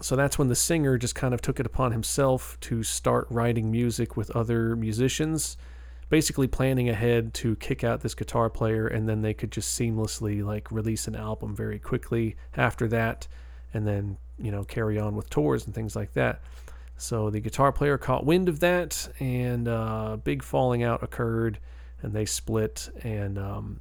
[0.00, 3.70] so that's when the singer just kind of took it upon himself to start writing
[3.70, 5.56] music with other musicians
[6.10, 10.44] basically planning ahead to kick out this guitar player and then they could just seamlessly
[10.44, 13.26] like release an album very quickly after that
[13.72, 16.40] and then you know carry on with tours and things like that.
[16.96, 21.58] So the guitar player caught wind of that and a uh, big falling out occurred
[22.02, 22.88] and they split.
[23.02, 23.80] And um,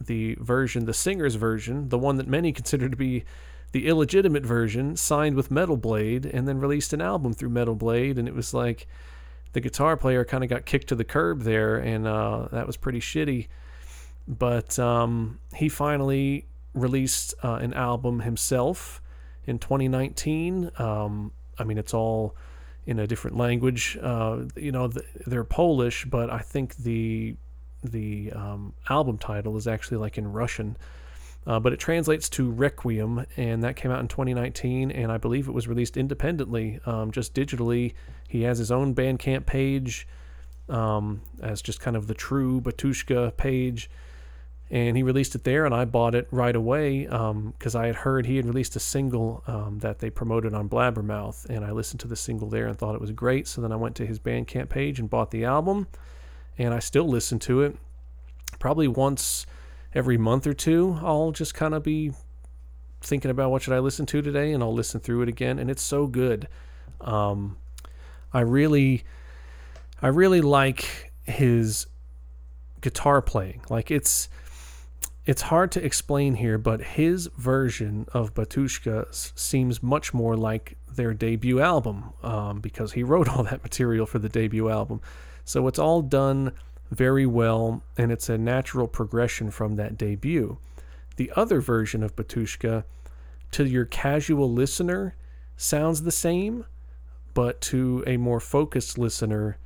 [0.00, 3.24] the version, the singer's version, the one that many consider to be
[3.72, 8.18] the illegitimate version, signed with Metal Blade and then released an album through Metal Blade.
[8.18, 8.86] And it was like
[9.52, 12.76] the guitar player kind of got kicked to the curb there, and uh, that was
[12.76, 13.48] pretty shitty.
[14.28, 19.02] But um, he finally released uh, an album himself
[19.44, 20.70] in 2019.
[20.78, 22.36] Um, I mean, it's all
[22.86, 23.98] in a different language.
[24.00, 24.88] Uh, you know,
[25.26, 27.36] they're Polish, but I think the
[27.82, 30.76] the um, album title is actually like in Russian,
[31.46, 35.48] uh, but it translates to Requiem, and that came out in 2019, and I believe
[35.48, 37.94] it was released independently, um, just digitally.
[38.28, 40.06] He has his own Bandcamp page
[40.68, 43.90] um, as just kind of the true Batushka page,
[44.70, 47.96] and he released it there, and I bought it right away because um, I had
[47.96, 52.00] heard he had released a single um, that they promoted on Blabbermouth, and I listened
[52.00, 53.48] to the single there and thought it was great.
[53.48, 55.88] So then I went to his Bandcamp page and bought the album
[56.60, 57.76] and I still listen to it.
[58.58, 59.46] Probably once
[59.94, 62.12] every month or two, I'll just kind of be
[63.00, 65.70] thinking about what should I listen to today, and I'll listen through it again, and
[65.70, 66.48] it's so good.
[67.00, 67.56] Um,
[68.32, 69.04] I really,
[70.02, 71.86] I really like his
[72.82, 73.62] guitar playing.
[73.70, 74.28] Like it's,
[75.24, 81.14] it's hard to explain here, but his version of Batushka seems much more like their
[81.14, 85.00] debut album um, because he wrote all that material for the debut album.
[85.50, 86.52] So it's all done
[86.92, 90.58] very well, and it's a natural progression from that debut.
[91.16, 92.84] The other version of Batushka,
[93.50, 95.16] to your casual listener,
[95.56, 96.66] sounds the same,
[97.34, 99.58] but to a more focused listener,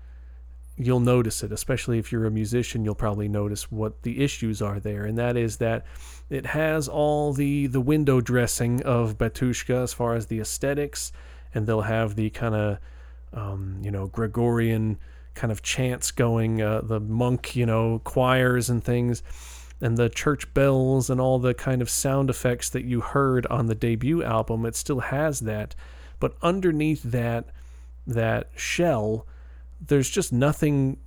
[0.78, 4.80] you'll notice it, especially if you're a musician, you'll probably notice what the issues are
[4.80, 5.04] there.
[5.04, 5.84] And that is that
[6.30, 11.12] it has all the, the window dressing of Batushka as far as the aesthetics,
[11.52, 12.78] and they'll have the kind of,
[13.34, 14.96] um, you know, Gregorian
[15.34, 19.22] kind of chants going, uh, the monk, you know, choirs and things,
[19.80, 23.66] and the church bells and all the kind of sound effects that you heard on
[23.66, 24.64] the debut album.
[24.64, 25.74] It still has that,
[26.20, 27.46] but underneath that
[28.06, 29.26] that shell,
[29.80, 30.98] there's just nothing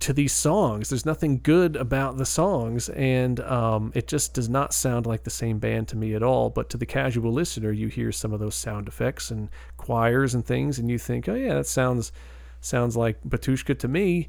[0.00, 0.90] to these songs.
[0.90, 5.30] There's nothing good about the songs, and um, it just does not sound like the
[5.30, 6.50] same band to me at all.
[6.50, 10.44] But to the casual listener, you hear some of those sound effects and choirs and
[10.44, 12.12] things, and you think, oh yeah, that sounds
[12.60, 14.28] sounds like Batushka to me.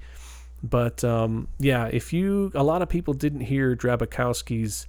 [0.61, 4.87] But um, yeah, if you a lot of people didn't hear Drabikowski's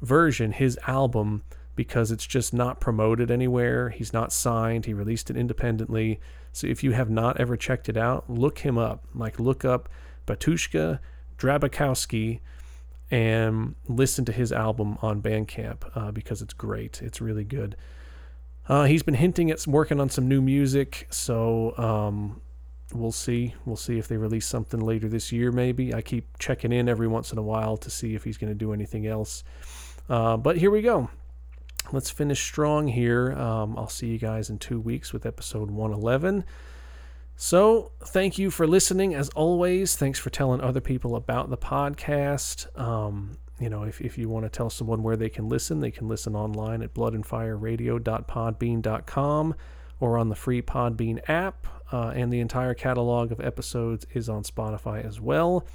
[0.00, 1.42] version, his album,
[1.76, 3.90] because it's just not promoted anywhere.
[3.90, 4.86] He's not signed.
[4.86, 6.20] He released it independently.
[6.52, 9.04] So if you have not ever checked it out, look him up.
[9.14, 9.88] Like look up
[10.26, 10.98] Batushka
[11.38, 12.40] Drabikowski
[13.10, 17.02] and listen to his album on Bandcamp uh, because it's great.
[17.02, 17.76] It's really good.
[18.68, 22.40] Uh, he's been hinting at working on some new music, so um,
[22.92, 23.54] we'll see.
[23.64, 25.94] We'll see if they release something later this year, maybe.
[25.94, 28.58] I keep checking in every once in a while to see if he's going to
[28.58, 29.44] do anything else.
[30.08, 31.10] Uh, but here we go.
[31.92, 33.32] Let's finish strong here.
[33.32, 36.44] Um, I'll see you guys in two weeks with episode 111.
[37.36, 39.14] So, thank you for listening.
[39.14, 42.78] As always, thanks for telling other people about the podcast.
[42.78, 45.90] Um, you know, if, if you want to tell someone where they can listen, they
[45.90, 49.54] can listen online at bloodandfireradio.podbean.com
[50.00, 51.66] or on the free Podbean app.
[51.92, 55.66] Uh, and the entire catalog of episodes is on Spotify as well.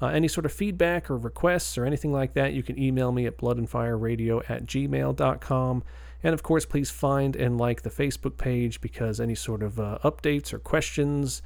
[0.00, 3.26] Uh, any sort of feedback or requests or anything like that, you can email me
[3.26, 5.82] at bloodandfireradio at gmail.com.
[6.22, 9.98] And of course, please find and like the Facebook page because any sort of uh,
[10.04, 11.42] updates or questions,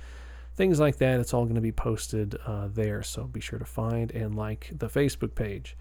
[0.54, 3.02] things like that, it's all going to be posted uh, there.
[3.02, 5.76] So be sure to find and like the Facebook page.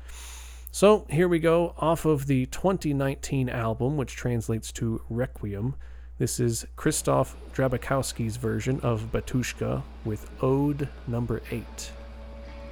[0.72, 5.76] So here we go off of the 2019 album, which translates to Requiem.
[6.22, 11.64] This is Krzysztof Drabikowski's version of Batushka with Ode number 8.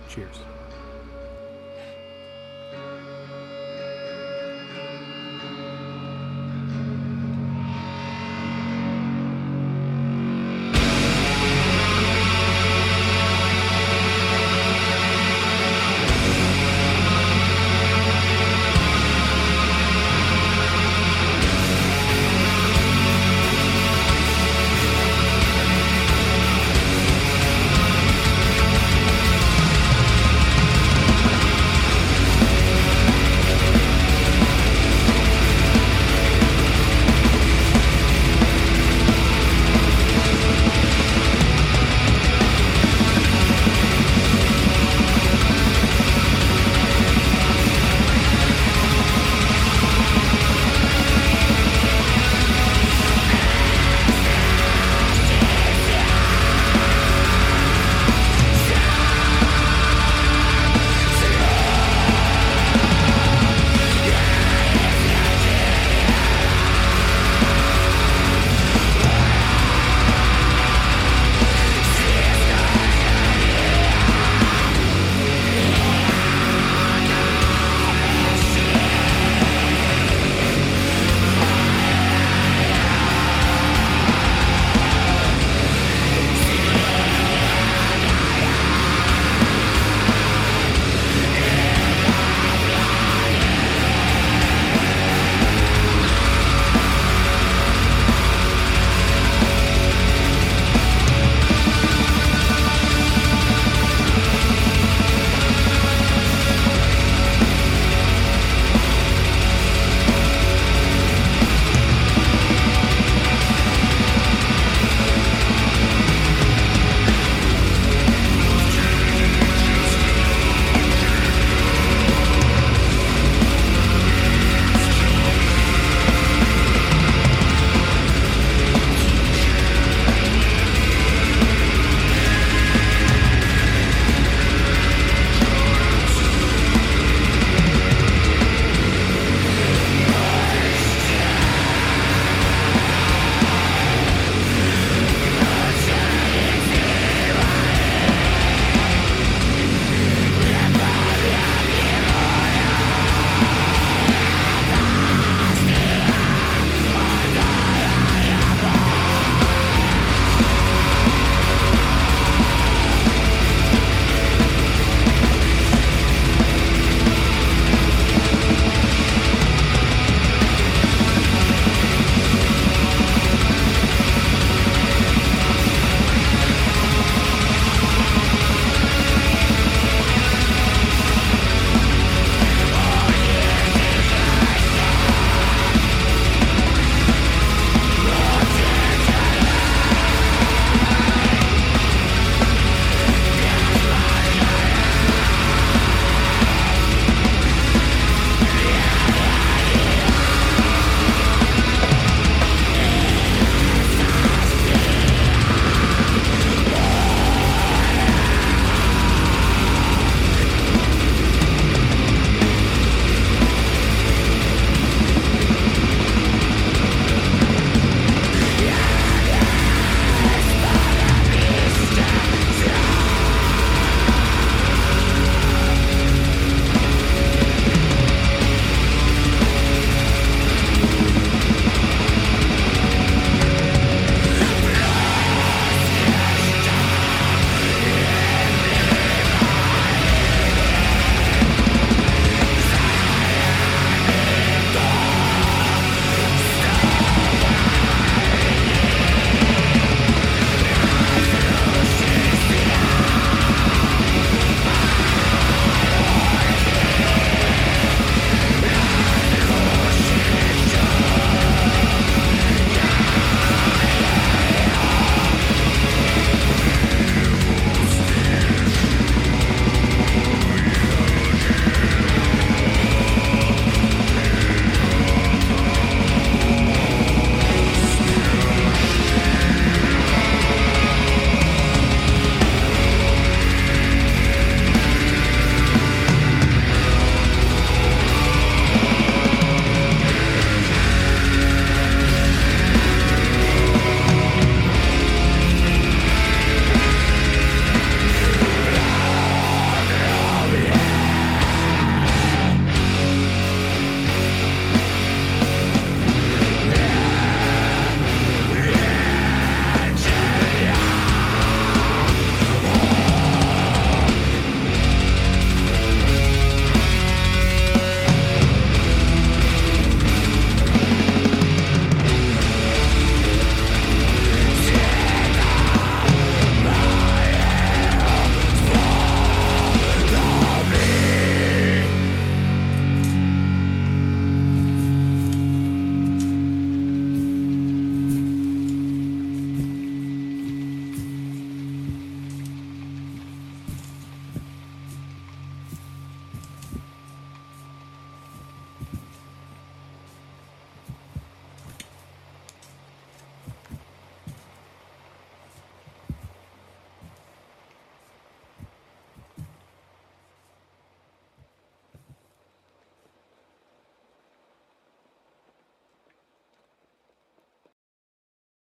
[0.07, 0.37] Cheers.